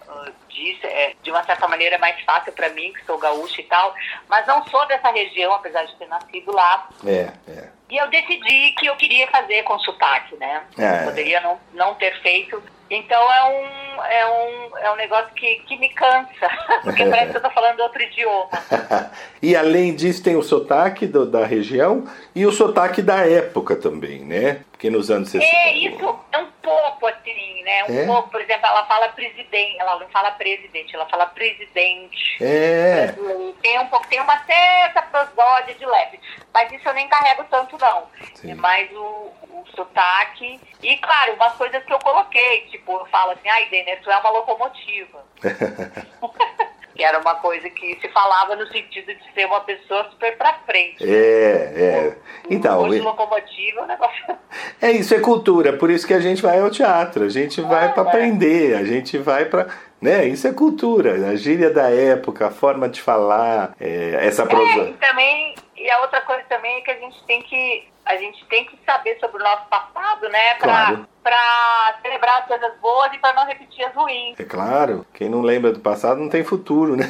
[0.49, 3.64] disso, é, de uma certa maneira é mais fácil para mim, que sou gaúcha e
[3.64, 3.95] tal,
[4.29, 6.89] mas não sou dessa região, apesar de ter nascido lá.
[7.07, 7.68] É, é.
[7.91, 10.62] E eu decidi que eu queria fazer com sotaque, né?
[10.79, 11.05] É.
[11.05, 12.62] Poderia não, não ter feito.
[12.91, 16.49] Então é um, é um, é um negócio que, que me cansa,
[16.85, 18.49] porque parece que eu estou falando outro idioma.
[19.43, 24.20] e além disso, tem o sotaque do, da região e o sotaque da época também,
[24.20, 24.61] né?
[24.79, 25.45] Porque nos anos 60.
[25.45, 27.85] É, isso é um pouco pouco, assim, né?
[27.89, 28.07] Um é?
[28.07, 32.43] pouco, por exemplo, ela fala presidente, ela não fala presidente, ela fala presidente.
[32.43, 33.14] É.
[33.62, 36.20] Tem um pouco, tem uma certa prosódia de leve.
[36.53, 38.07] Mas isso eu nem carrego tanto, não.
[38.35, 38.51] Sim.
[38.51, 40.61] É mais o, o sotaque.
[40.83, 44.18] E, claro, umas coisas que eu coloquei, tipo, eu falo assim, ai, Denner, tu é
[44.18, 45.24] uma locomotiva.
[46.99, 50.55] que era uma coisa que se falava no sentido de ser uma pessoa super pra
[50.66, 51.09] frente.
[51.09, 52.16] É, é.
[52.51, 54.24] Então, hoje locomotiva é um negócio.
[54.80, 57.86] É isso, é cultura, por isso que a gente vai ao teatro, a gente vai
[57.86, 58.07] ah, para é.
[58.07, 59.66] aprender, a gente vai para
[60.01, 60.24] né?
[60.26, 64.82] Isso é cultura, a gíria da época, a forma de falar, é, essa prosa.
[64.82, 68.16] É, e também, e a outra coisa também é que a gente tem que a
[68.16, 70.55] gente tem que saber sobre o nosso passado, né?
[70.55, 71.09] Pra, claro.
[71.29, 74.41] Pra celebrar as coisas boas e para não repetir as ruins.
[74.41, 77.05] É claro, quem não lembra do passado não tem futuro, né?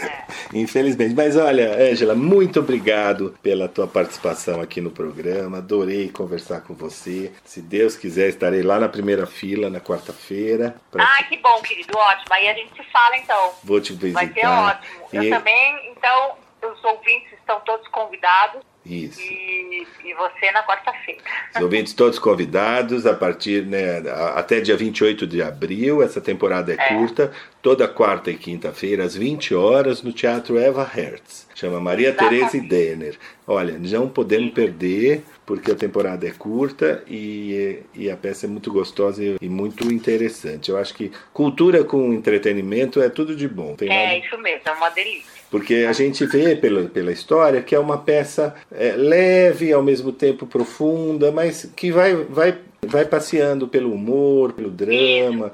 [0.00, 0.22] É.
[0.54, 1.16] Infelizmente.
[1.16, 5.58] Mas olha, Ângela, muito obrigado pela tua participação aqui no programa.
[5.58, 7.32] Adorei conversar com você.
[7.44, 10.76] Se Deus quiser, estarei lá na primeira fila na quarta-feira.
[10.88, 11.02] Pra...
[11.02, 11.98] Ah, que bom, querido.
[11.98, 12.26] Ótimo.
[12.30, 13.52] Aí a gente se fala então.
[13.64, 14.24] Vou te visitar.
[14.24, 15.08] Vai ser ótimo.
[15.12, 15.16] E...
[15.16, 18.62] Eu também, então, os ouvintes estão todos convidados.
[18.88, 19.20] Isso.
[19.20, 21.20] E, e você na quarta-feira.
[21.54, 24.02] Os ouvintes todos convidados a partir, né,
[24.34, 26.02] até dia 28 de abril.
[26.02, 26.88] Essa temporada é, é.
[26.94, 27.32] curta.
[27.60, 31.46] Toda quarta e quinta-feira, às 20 horas, no Teatro Eva Hertz.
[31.54, 33.18] Chama Maria Tereza Denner.
[33.46, 38.70] Olha, não podemos perder porque a temporada é curta e, e a peça é muito
[38.70, 40.70] gostosa e, e, muito interessante.
[40.70, 43.74] Eu acho que cultura com entretenimento é tudo de bom.
[43.74, 44.18] Tem é, nada...
[44.18, 45.37] isso mesmo, é uma delícia.
[45.50, 50.12] Porque a gente vê pela, pela história que é uma peça é, leve, ao mesmo
[50.12, 55.52] tempo profunda, mas que vai, vai, vai passeando pelo humor, pelo drama.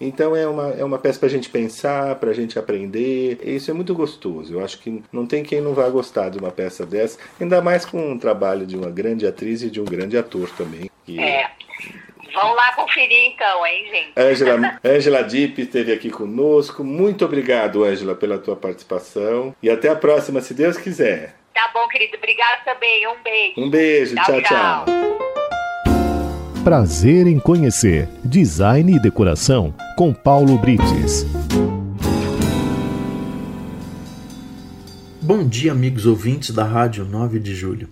[0.00, 3.38] Então é uma, é uma peça para a gente pensar, para a gente aprender.
[3.44, 4.54] Isso é muito gostoso.
[4.54, 7.84] Eu acho que não tem quem não vá gostar de uma peça dessa, ainda mais
[7.84, 10.90] com um trabalho de uma grande atriz e de um grande ator também.
[11.04, 11.20] Que...
[11.20, 11.50] É.
[12.34, 14.12] Vamos lá conferir então, hein, gente?
[14.16, 16.82] Angela, Angela Deep esteve aqui conosco.
[16.82, 19.54] Muito obrigado, Angela, pela tua participação.
[19.62, 21.34] E até a próxima, se Deus quiser.
[21.54, 22.16] Tá bom, querido.
[22.16, 23.06] Obrigado também.
[23.06, 23.60] Um beijo.
[23.60, 24.14] Um beijo.
[24.16, 24.42] tchau.
[24.42, 24.84] tchau.
[24.84, 24.84] tchau.
[26.64, 31.26] Prazer em conhecer Design e Decoração com Paulo Brites.
[35.20, 37.88] Bom dia, amigos ouvintes da Rádio 9 de Julho.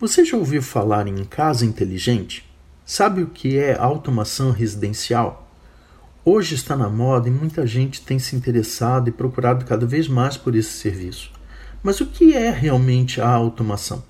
[0.00, 2.47] Você já ouviu falar em casa inteligente?
[2.90, 5.46] Sabe o que é automação residencial?
[6.24, 10.38] Hoje está na moda e muita gente tem se interessado e procurado cada vez mais
[10.38, 11.30] por esse serviço.
[11.82, 14.02] Mas o que é realmente a automação?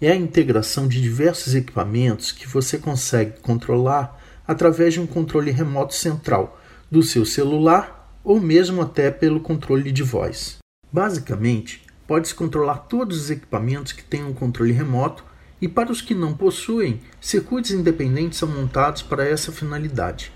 [0.00, 5.92] É a integração de diversos equipamentos que você consegue controlar através de um controle remoto
[5.92, 10.58] central, do seu celular ou mesmo até pelo controle de voz.
[10.92, 15.33] Basicamente, pode-se controlar todos os equipamentos que têm um controle remoto
[15.64, 20.30] e para os que não possuem, circuitos independentes são montados para essa finalidade.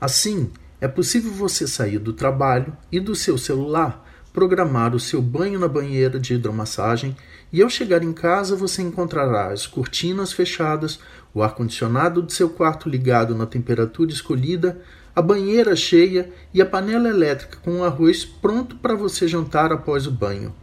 [0.00, 0.48] Assim,
[0.80, 5.66] é possível você sair do trabalho e do seu celular programar o seu banho na
[5.66, 7.16] banheira de hidromassagem
[7.52, 11.00] e ao chegar em casa você encontrará as cortinas fechadas,
[11.34, 14.80] o ar-condicionado do seu quarto ligado na temperatura escolhida,
[15.16, 20.06] a banheira cheia e a panela elétrica com o arroz pronto para você jantar após
[20.06, 20.54] o banho.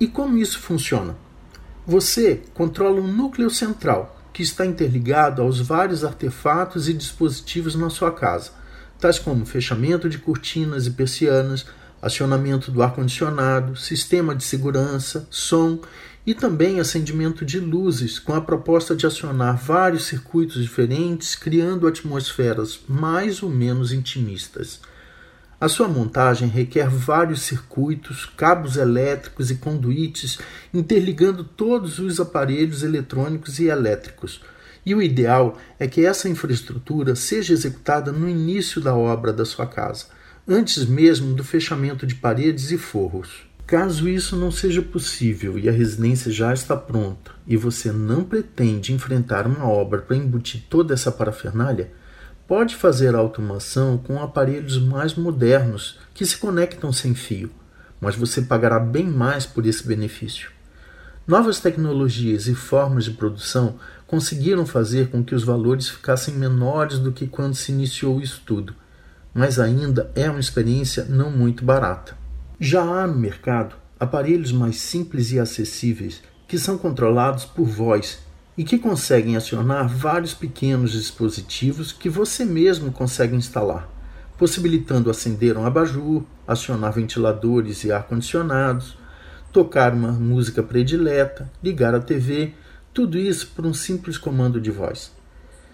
[0.00, 1.16] E como isso funciona?
[1.84, 8.12] Você controla um núcleo central que está interligado aos vários artefatos e dispositivos na sua
[8.12, 8.52] casa,
[9.00, 11.66] tais como fechamento de cortinas e persianas,
[12.00, 15.80] acionamento do ar-condicionado, sistema de segurança, som
[16.24, 22.78] e também acendimento de luzes, com a proposta de acionar vários circuitos diferentes, criando atmosferas
[22.88, 24.80] mais ou menos intimistas.
[25.62, 30.40] A sua montagem requer vários circuitos, cabos elétricos e conduítes
[30.74, 34.40] interligando todos os aparelhos eletrônicos e elétricos.
[34.84, 39.64] E o ideal é que essa infraestrutura seja executada no início da obra da sua
[39.64, 40.06] casa,
[40.48, 43.46] antes mesmo do fechamento de paredes e forros.
[43.64, 48.92] Caso isso não seja possível e a residência já está pronta e você não pretende
[48.92, 51.92] enfrentar uma obra para embutir toda essa parafernália,
[52.46, 57.50] pode fazer automação com aparelhos mais modernos que se conectam sem fio,
[58.00, 60.50] mas você pagará bem mais por esse benefício.
[61.26, 63.76] Novas tecnologias e formas de produção
[64.06, 68.74] conseguiram fazer com que os valores ficassem menores do que quando se iniciou o estudo,
[69.32, 72.16] mas ainda é uma experiência não muito barata.
[72.58, 78.18] Já há no mercado aparelhos mais simples e acessíveis que são controlados por voz
[78.56, 83.88] e que conseguem acionar vários pequenos dispositivos que você mesmo consegue instalar,
[84.36, 88.96] possibilitando acender um abajur, acionar ventiladores e ar-condicionados,
[89.52, 92.54] tocar uma música predileta, ligar a TV,
[92.92, 95.12] tudo isso por um simples comando de voz.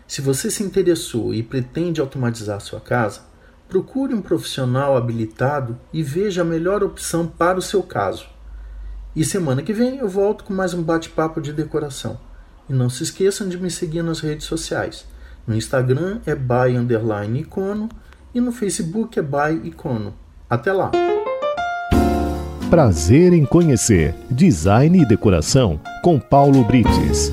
[0.06, 3.22] Se você se interessou e pretende automatizar sua casa,
[3.68, 8.26] procure um profissional habilitado e veja a melhor opção para o seu caso.
[9.14, 12.27] E semana que vem eu volto com mais um bate-papo de decoração.
[12.68, 15.06] E não se esqueçam de me seguir nas redes sociais.
[15.46, 17.88] No Instagram é by underline icono
[18.34, 20.14] e no Facebook é by icono.
[20.48, 20.90] Até lá!
[22.68, 27.32] Prazer em conhecer Design e Decoração com Paulo Brites.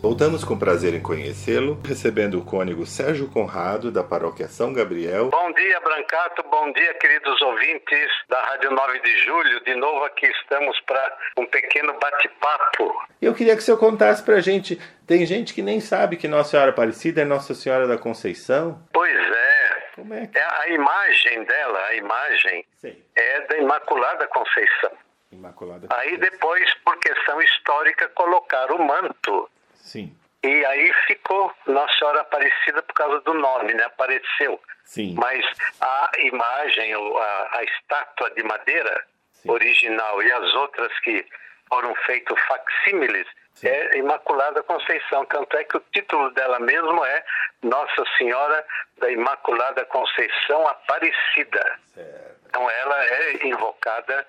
[0.00, 5.28] Voltamos com prazer em conhecê-lo, recebendo o cônego Sérgio Conrado, da paróquia São Gabriel.
[5.28, 6.44] Bom dia, Brancato.
[6.48, 9.64] Bom dia, queridos ouvintes da Rádio 9 de Julho.
[9.64, 12.96] De novo aqui estamos para um pequeno bate-papo.
[13.20, 14.80] Eu queria que o senhor contasse para a gente.
[15.04, 18.80] Tem gente que nem sabe que Nossa Senhora Aparecida é Nossa Senhora da Conceição.
[18.92, 19.88] Pois é.
[19.96, 20.38] Como é, que...
[20.38, 23.02] é a imagem dela, a imagem Sim.
[23.16, 24.92] é da Imaculada Conceição.
[25.32, 26.12] Imaculada Conceição.
[26.12, 29.50] Aí depois, por questão histórica, colocaram o manto
[29.80, 30.14] Sim.
[30.42, 33.84] E aí ficou Nossa Senhora Aparecida por causa do nome, né?
[33.84, 34.60] Apareceu.
[34.84, 35.14] Sim.
[35.18, 35.44] Mas
[35.80, 39.50] a imagem, a, a estátua de madeira Sim.
[39.50, 41.26] original e as outras que
[41.68, 43.26] foram feitos facsímiles
[43.62, 45.24] é Imaculada Conceição.
[45.24, 47.24] Tanto é que o título dela mesmo é
[47.62, 48.64] Nossa Senhora
[48.98, 51.78] da Imaculada Conceição Aparecida.
[51.94, 52.38] Certo.
[52.46, 54.26] Então ela é invocada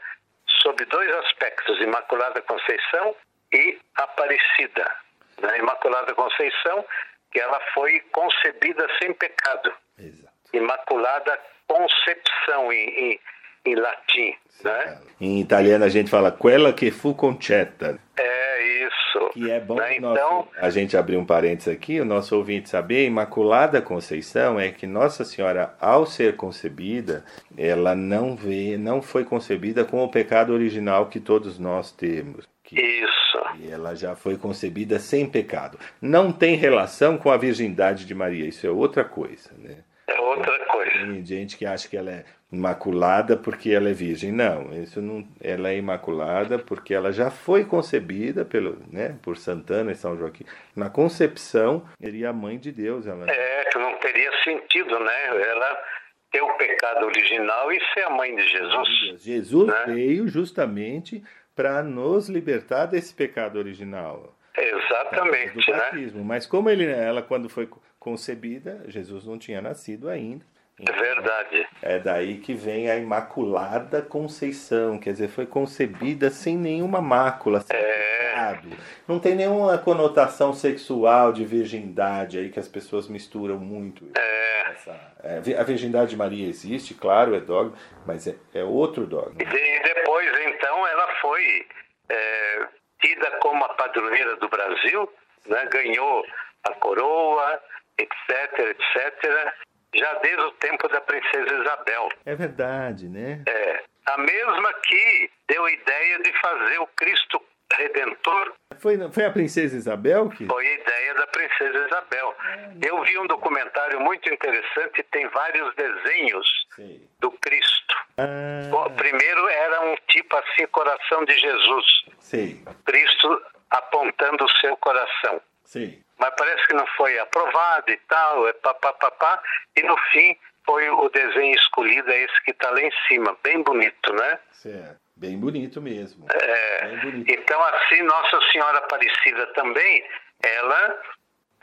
[0.62, 3.16] sob dois aspectos, Imaculada Conceição
[3.54, 5.09] e Aparecida
[5.42, 6.86] na Imaculada Conceição,
[7.32, 9.72] que ela foi concebida sem pecado.
[9.98, 10.34] Exato.
[10.54, 13.20] Imaculada Concepção em, em,
[13.68, 14.36] em latim.
[14.64, 15.00] Né?
[15.22, 18.00] Em italiano a gente fala quella che fu concetta.
[18.18, 19.30] É isso.
[19.34, 19.96] Que é bom né?
[19.96, 24.88] então, a gente abrir um parênteses aqui, o nosso ouvinte saber, Imaculada Conceição é que
[24.88, 27.24] Nossa Senhora, ao ser concebida,
[27.56, 32.48] ela não vê, não foi concebida com o pecado original que todos nós temos.
[32.70, 32.80] Que...
[32.80, 33.20] Isso
[33.60, 35.80] e ela já foi concebida sem pecado.
[36.02, 39.78] Não tem relação com a virgindade de Maria, isso é outra coisa, né?
[40.08, 40.92] É outra coisa.
[40.92, 44.32] Tem gente que acha que ela é imaculada porque ela é virgem.
[44.32, 49.92] Não, isso não, ela é imaculada porque ela já foi concebida pelo, né, por Santana
[49.92, 50.46] e São Joaquim.
[50.76, 53.06] Na concepção, seria a mãe de Deus.
[53.06, 53.30] Ela...
[53.30, 55.28] É, que não teria sentido, né?
[55.28, 55.84] Ela
[56.32, 59.22] ter o pecado original e ser a mãe de Jesus.
[59.22, 59.84] Jesus né?
[59.88, 61.24] veio justamente
[61.60, 64.34] para nos libertar desse pecado original.
[64.58, 66.20] Exatamente, do batismo.
[66.20, 66.26] Né?
[66.26, 67.68] Mas como ele, ela quando foi
[68.00, 70.46] concebida, Jesus não tinha nascido ainda.
[70.80, 71.68] Verdade.
[71.82, 77.76] É daí que vem a Imaculada Conceição, quer dizer, foi concebida sem nenhuma mácula, sem
[77.76, 78.30] é...
[78.30, 78.70] pecado.
[79.08, 84.10] Não tem nenhuma conotação sexual de virgindade aí que as pessoas misturam muito.
[84.18, 84.72] É...
[84.72, 87.76] Essa, é, a virgindade de Maria existe, claro, é dogma,
[88.06, 89.36] mas é, é outro dogma.
[89.42, 91.68] E depois, então, ela foi
[92.08, 92.68] é,
[93.02, 95.12] tida como a padroeira do Brasil,
[95.48, 95.66] né?
[95.66, 96.24] ganhou
[96.64, 97.60] a coroa,
[97.98, 102.10] etc, etc já desde o tempo da princesa Isabel.
[102.26, 103.44] É verdade, né?
[103.48, 103.84] É.
[104.06, 107.42] A mesma que deu a ideia de fazer o Cristo
[107.74, 108.54] Redentor.
[108.80, 110.46] Foi, foi a princesa Isabel que?
[110.46, 112.36] Foi a ideia da princesa Isabel.
[112.82, 117.08] Eu vi um documentário muito interessante, tem vários desenhos Sim.
[117.20, 117.96] do Cristo.
[118.18, 118.68] Ah.
[118.70, 121.86] Bom, primeiro era um tipo assim, coração de Jesus.
[122.20, 122.66] Sim.
[122.86, 125.42] Cristo apontando o seu coração.
[125.70, 129.42] Sim mas parece que não foi aprovado e tal, é papapá,
[129.76, 133.64] e no fim foi o desenho escolhido, é esse que está lá em cima, bem
[133.64, 134.40] bonito, né?
[134.52, 136.28] Certo, bem bonito mesmo.
[136.30, 137.32] É, bonito.
[137.32, 140.06] Então, assim, Nossa Senhora Aparecida também,
[140.44, 141.02] ela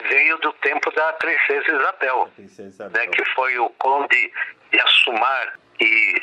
[0.08, 3.02] veio do tempo da Princesa Isabel, Princesa Isabel.
[3.02, 4.32] Né, que foi o conde
[4.72, 6.20] de Assumar, e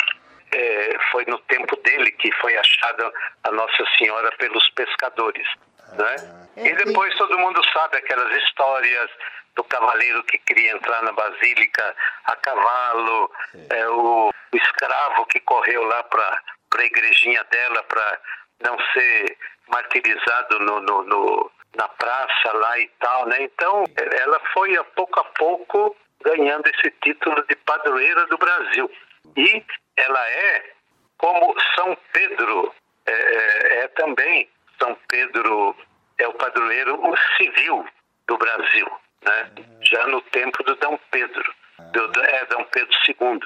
[0.51, 3.11] é, foi no tempo dele que foi achada
[3.43, 5.47] a Nossa Senhora pelos pescadores.
[5.91, 6.43] Né?
[6.57, 9.09] É, e depois todo mundo sabe aquelas histórias
[9.55, 13.31] do cavaleiro que queria entrar na basílica a cavalo,
[13.69, 16.41] é, o, o, escravo que correu lá para
[16.77, 18.19] a igrejinha dela para
[18.61, 23.43] não ser martirizado no, no, no, na praça lá e tal, né?
[23.43, 23.84] Então
[24.19, 28.89] ela foi a pouco a pouco ganhando esse título de padroeira do Brasil
[29.38, 29.63] e
[29.97, 30.73] ela é
[31.17, 32.73] como São Pedro
[33.05, 34.49] é, é, é também
[34.80, 35.76] são Pedro
[36.17, 36.99] é o padroeiro
[37.38, 37.86] civil
[38.28, 38.88] do Brasil,
[39.26, 39.51] né?
[39.82, 41.53] já no tempo do Dom Pedro,
[41.91, 43.39] do, é, Dom Pedro II.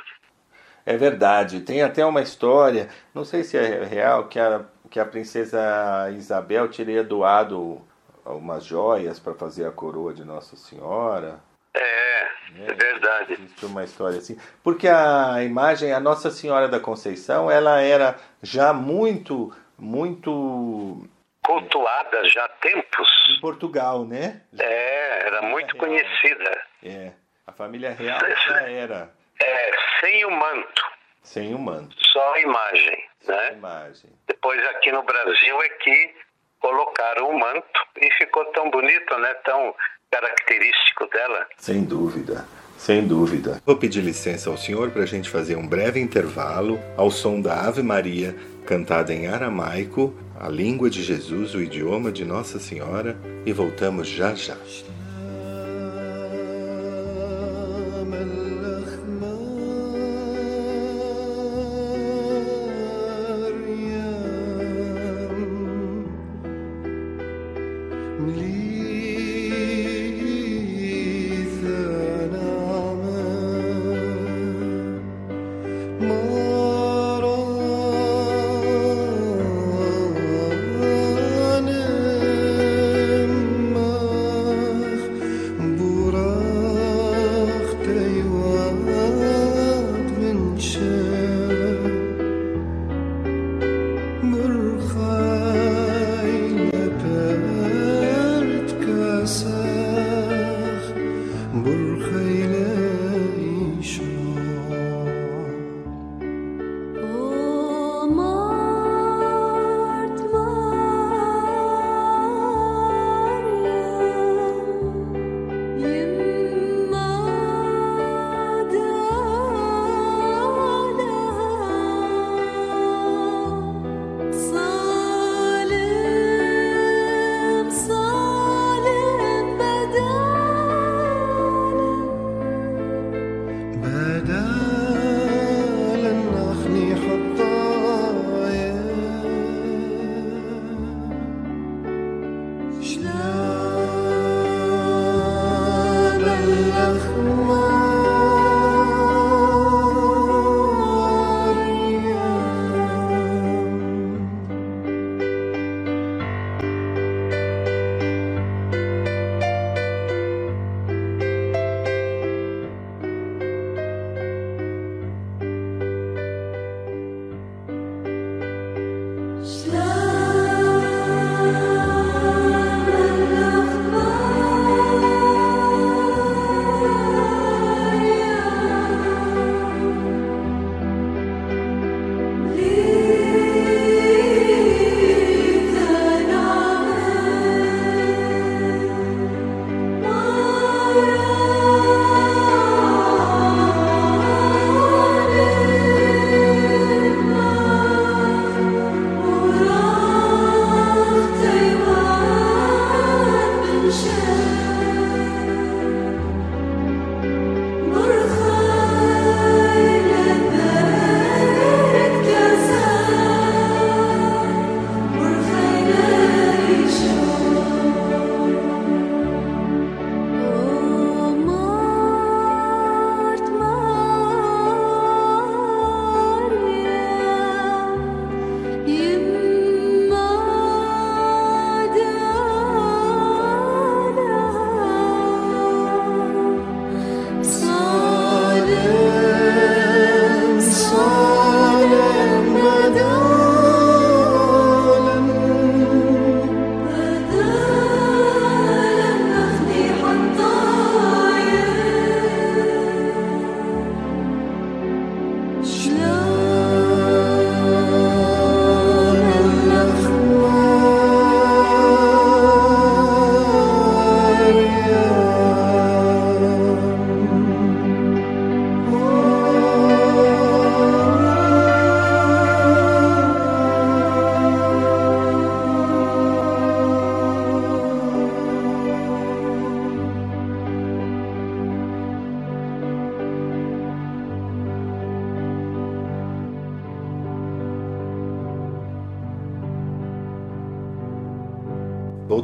[0.85, 5.05] É verdade, tem até uma história, não sei se é real, que a, que a
[5.05, 7.81] princesa Isabel teria doado
[8.25, 11.39] umas joias para fazer a coroa de Nossa Senhora.
[11.73, 12.23] É,
[12.59, 13.33] é, verdade.
[13.33, 14.37] Existe uma história assim.
[14.63, 21.07] Porque a imagem, a Nossa Senhora da Conceição, ela era já muito, muito
[21.47, 23.07] cultuada já há tempos.
[23.29, 24.41] Em Portugal, né?
[24.59, 25.87] É, era muito real.
[25.87, 26.63] conhecida.
[26.83, 27.11] É,
[27.47, 29.09] a família real já era.
[29.41, 29.71] É,
[30.01, 30.83] sem o manto.
[31.23, 31.95] Sem o manto.
[32.11, 33.47] Só a imagem, Só né?
[33.47, 34.09] A imagem.
[34.27, 36.15] Depois aqui no Brasil é que
[36.59, 39.33] colocaram o manto e ficou tão bonito, né?
[39.45, 39.73] Tão
[40.11, 41.47] característico dela.
[41.57, 42.45] Sem dúvida.
[42.77, 43.61] Sem dúvida.
[43.65, 47.67] Vou pedir licença ao senhor para a gente fazer um breve intervalo ao som da
[47.67, 48.35] Ave Maria,
[48.65, 54.35] cantada em aramaico, a língua de Jesus, o idioma de Nossa Senhora, e voltamos já
[54.35, 54.57] já.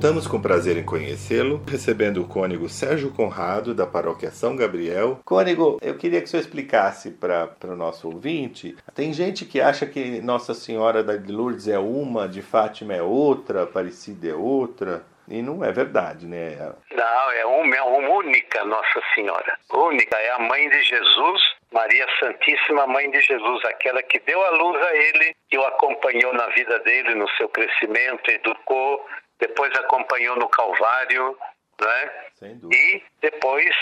[0.03, 5.21] Voltamos com prazer em conhecê-lo, recebendo o cônego Sérgio Conrado, da paróquia São Gabriel.
[5.23, 8.75] Cônego, eu queria que o senhor explicasse para o nosso ouvinte.
[8.93, 13.63] Tem gente que acha que Nossa Senhora da Lourdes é uma, de Fátima é outra,
[13.63, 15.05] Aparecida é outra.
[15.25, 16.73] E não é verdade, né?
[16.93, 19.57] Não, é uma, é uma única Nossa Senhora.
[19.71, 21.41] Única, é a mãe de Jesus
[21.73, 26.31] Maria Santíssima, Mãe de Jesus, aquela que deu a luz a ele, que o acompanhou
[26.33, 29.03] na vida dele, no seu crescimento, educou,
[29.47, 31.37] depois acompanhou no Calvário,
[31.81, 32.11] né?
[32.71, 33.75] E depois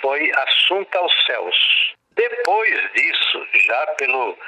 [0.00, 1.94] foi assunta aos céus.
[2.12, 4.38] Depois disso, já pelo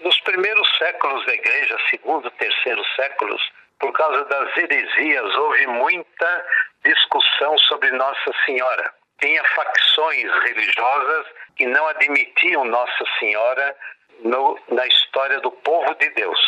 [0.00, 3.40] nos primeiros séculos da igreja, segundo, terceiro séculos,
[3.78, 6.46] por causa das heresias, houve muita
[6.84, 8.92] discussão sobre Nossa Senhora.
[9.20, 11.26] Tinha facções religiosas
[11.56, 13.76] que não admitiam Nossa Senhora
[14.20, 16.40] no, na história do povo de Deus,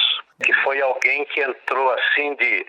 [0.42, 2.66] que foi alguém que entrou assim de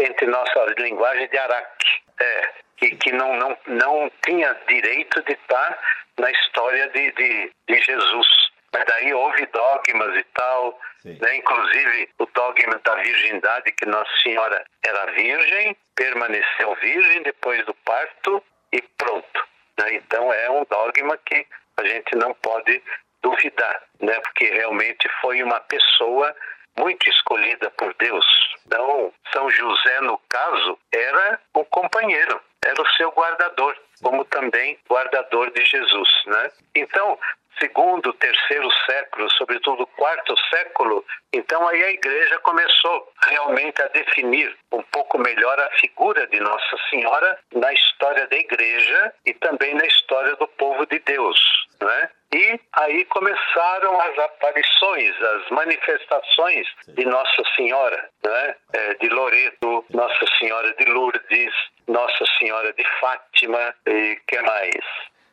[0.00, 5.78] entre nossa linguagem de araque, é, que, que não, não, não tinha direito de estar
[6.18, 8.26] na história de, de, de Jesus.
[8.72, 11.36] Mas daí houve dogmas e tal, né?
[11.36, 18.42] inclusive o dogma da virgindade, que Nossa Senhora era virgem, permaneceu virgem depois do parto
[18.72, 19.46] e pronto.
[19.78, 19.94] Né?
[19.94, 21.46] Então é um dogma que
[21.78, 22.82] a gente não pode
[23.22, 24.20] duvidar, né?
[24.20, 26.34] porque realmente foi uma pessoa
[26.78, 28.26] muito escolhida por Deus.
[28.66, 35.50] Então, São José, no caso, era o companheiro, era o seu guardador, como também guardador
[35.52, 36.08] de Jesus.
[36.26, 36.50] Né?
[36.74, 37.18] Então,
[37.58, 44.82] segundo, terceiro século, sobretudo quarto século, então aí a igreja começou realmente a definir um
[44.82, 50.36] pouco melhor a figura de Nossa Senhora na história da igreja e também na história
[50.36, 51.38] do povo de Deus,
[51.80, 52.10] né?
[52.34, 58.56] E aí começaram as aparições, as manifestações de Nossa Senhora, né?
[58.72, 61.54] É, de Loreto, Nossa Senhora de Lourdes,
[61.86, 64.84] Nossa Senhora de Fátima e que mais?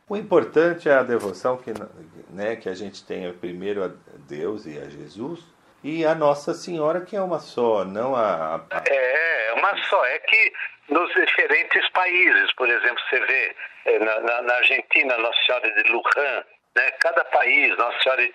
[0.08, 1.72] O importante é a devoção que,
[2.30, 3.92] né, que a gente tenha primeiro a
[4.28, 5.40] Deus e a Jesus
[5.84, 8.84] e a Nossa Senhora que é uma só, não a, a...
[8.86, 10.06] É, uma só.
[10.06, 10.54] É que
[10.90, 13.56] nos diferentes países, por exemplo, você vê
[13.86, 16.44] é, na, na, na Argentina Nossa Senhora de Lujan,
[16.76, 18.34] né, cada país, Nossa Senhora de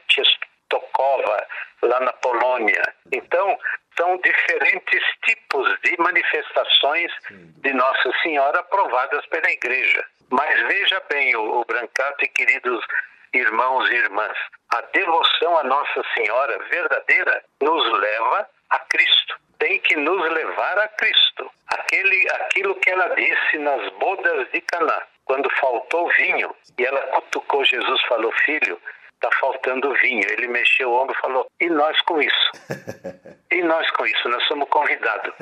[0.68, 1.46] Czestochowa,
[1.82, 2.82] lá na Polônia.
[3.12, 3.58] Então,
[3.96, 10.04] são diferentes tipos de manifestações de Nossa Senhora aprovadas pela Igreja.
[10.30, 12.84] Mas veja bem, o, o Brancato e queridos
[13.32, 14.36] irmãos e irmãs,
[14.70, 19.36] a devoção a Nossa Senhora verdadeira nos leva a Cristo.
[19.58, 21.50] Tem que nos levar a Cristo.
[21.66, 27.64] Aquele, aquilo que ela disse nas bodas de Caná, quando faltou vinho, e ela cutucou
[27.64, 28.80] Jesus, falou: Filho,
[29.18, 30.26] está faltando vinho.
[30.30, 32.50] Ele mexeu o ombro e falou: E nós com isso?
[33.50, 34.28] E nós com isso?
[34.28, 35.34] Nós somos convidados.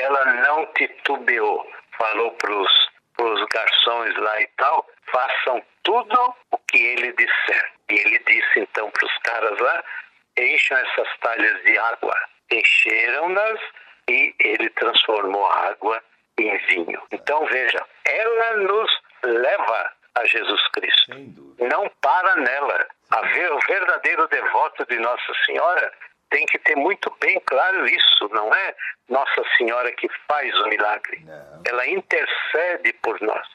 [0.00, 7.12] Ela não titubeou, falou para os garçons lá e tal: façam tudo o que ele
[7.14, 7.72] disser.
[7.90, 9.84] E ele disse então para os caras lá:
[10.38, 12.14] encham essas talhas de água.
[12.52, 13.60] Encheram-nas
[14.08, 16.02] e ele transformou a água
[16.38, 17.02] em vinho.
[17.10, 18.90] Então veja, ela nos
[19.24, 21.14] leva a Jesus Cristo.
[21.58, 22.86] Não para nela.
[23.32, 25.92] Ver, o verdadeiro devoto de Nossa Senhora
[26.30, 28.28] tem que ter muito bem claro isso.
[28.32, 28.74] Não é
[29.08, 31.20] Nossa Senhora que faz o milagre.
[31.24, 31.62] Não.
[31.66, 33.46] Ela intercede por nós.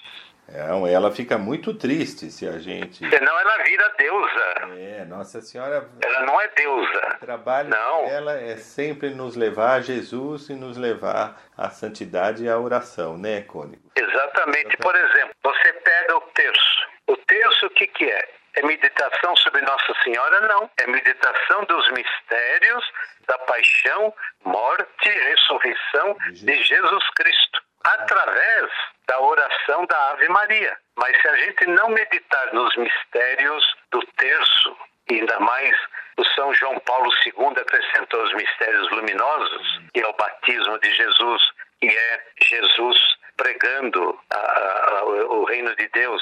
[0.48, 3.08] É, ela fica muito triste se a gente.
[3.10, 4.54] Senão ela vira deusa.
[4.78, 5.90] É, Nossa Senhora.
[6.02, 7.16] Ela não é deusa.
[7.16, 8.06] O trabalho não.
[8.06, 13.18] dela é sempre nos levar a Jesus e nos levar à santidade e à oração,
[13.18, 13.90] né, Cônigo?
[13.96, 14.76] Exatamente.
[14.78, 16.88] Por exemplo, você pega o terço.
[17.08, 18.30] O terço, o que, que é?
[18.56, 20.42] É meditação sobre Nossa Senhora?
[20.42, 20.70] Não.
[20.78, 22.92] É meditação dos mistérios
[23.28, 24.14] da paixão,
[24.44, 28.72] morte e ressurreição de Jesus Cristo através
[29.08, 30.78] da oração da Ave Maria.
[30.96, 34.78] Mas se a gente não meditar nos mistérios do terço,
[35.10, 35.76] ainda mais
[36.18, 41.42] o São João Paulo II acrescentou os mistérios luminosos, que é o batismo de Jesus,
[41.82, 42.98] que é Jesus
[43.38, 46.22] pregando a, a, o reino de Deus,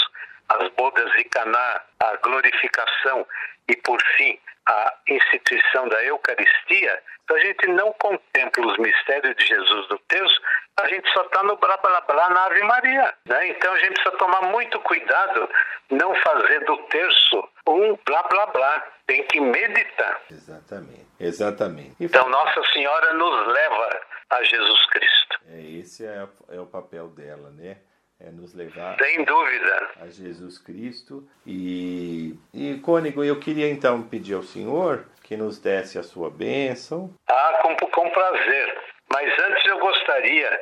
[0.49, 3.27] as bodas de Caná, a glorificação
[3.67, 9.47] e, por fim, a instituição da Eucaristia, se a gente não contempla os mistérios de
[9.47, 10.41] Jesus do terço,
[10.79, 13.13] a gente só está no blá blá blá na Ave Maria.
[13.25, 13.47] Né?
[13.49, 15.49] Então a gente precisa tomar muito cuidado,
[15.89, 18.87] não fazer do terço um blá blá blá.
[19.07, 20.21] Tem que meditar.
[20.29, 21.95] Exatamente, exatamente.
[21.99, 25.39] E então Nossa Senhora nos leva a Jesus Cristo.
[25.49, 27.77] É, esse é, é o papel dela, né?
[28.25, 29.89] É nos levar Sem dúvida.
[30.01, 31.27] a Jesus Cristo.
[31.45, 37.13] E, e Cônigo, eu queria então pedir ao Senhor que nos desse a sua bênção.
[37.27, 38.77] Ah, com, com prazer.
[39.11, 40.61] Mas antes eu gostaria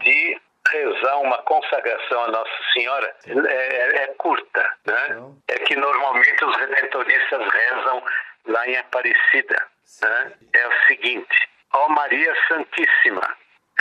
[0.00, 0.40] de
[0.70, 3.14] rezar uma consagração à Nossa Senhora.
[3.26, 5.32] É, é, é, curta, né?
[5.48, 8.02] É que normalmente os redentoristas rezam
[8.46, 9.66] lá em Aparecida.
[10.02, 10.32] Né?
[10.52, 13.36] É o seguinte: Ó Maria Santíssima,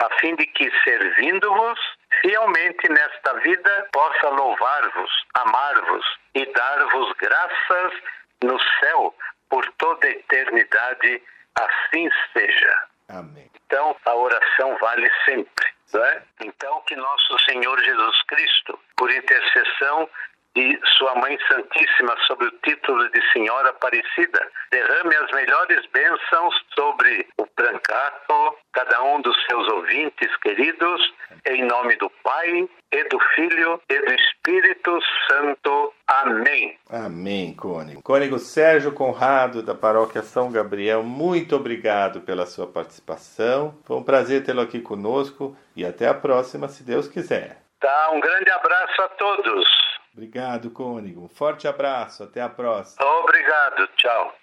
[0.00, 1.78] a fim de que, servindo-vos,
[2.20, 6.04] fielmente nesta vida, possa louvar-vos, amar-vos
[6.34, 7.92] e dar-vos graças
[8.42, 9.14] no céu
[9.48, 11.22] por toda a eternidade.
[11.56, 12.78] Assim seja.
[13.08, 13.50] Amém.
[13.66, 15.66] Então, a oração vale sempre.
[15.94, 16.22] É?
[16.44, 20.08] Então, que nosso Senhor Jesus Cristo, por intercessão
[20.58, 24.40] de Sua Mãe Santíssima sobre o título de Senhora Aparecida,
[24.72, 31.00] derrame as melhores bênçãos sobre o Brancato, cada um dos seus ouvintes queridos,
[31.46, 34.98] em nome do Pai, e do Filho, e do Espírito
[35.30, 35.92] Santo.
[36.08, 36.76] Amém.
[36.90, 38.02] Amém, Cônigo.
[38.02, 43.78] Cônigo Sérgio Conrado, da Paróquia São Gabriel, muito obrigado pela sua participação.
[43.84, 47.58] Foi um prazer tê-lo aqui conosco e até a próxima, se Deus quiser.
[47.78, 49.87] Tá, um grande abraço a todos.
[50.18, 51.22] Obrigado, Cônigo.
[51.22, 52.24] Um forte abraço.
[52.24, 53.06] Até a próxima.
[53.22, 53.86] Obrigado.
[53.96, 54.34] Tchau.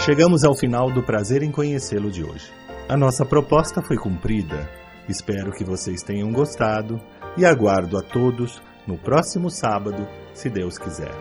[0.00, 2.52] Chegamos ao final do prazer em conhecê-lo de hoje.
[2.88, 4.83] A nossa proposta foi cumprida.
[5.08, 7.00] Espero que vocês tenham gostado
[7.36, 11.12] e aguardo a todos no próximo sábado, se Deus quiser.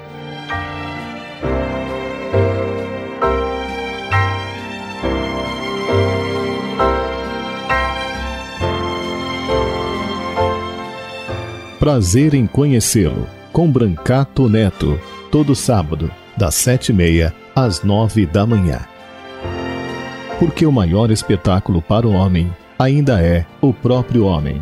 [11.79, 14.97] Prazer em conhecê-lo, com Brancato Neto,
[15.29, 18.79] todo sábado, das sete e meia às nove da manhã.
[20.39, 24.61] Porque o maior espetáculo para o homem ainda é o próprio homem.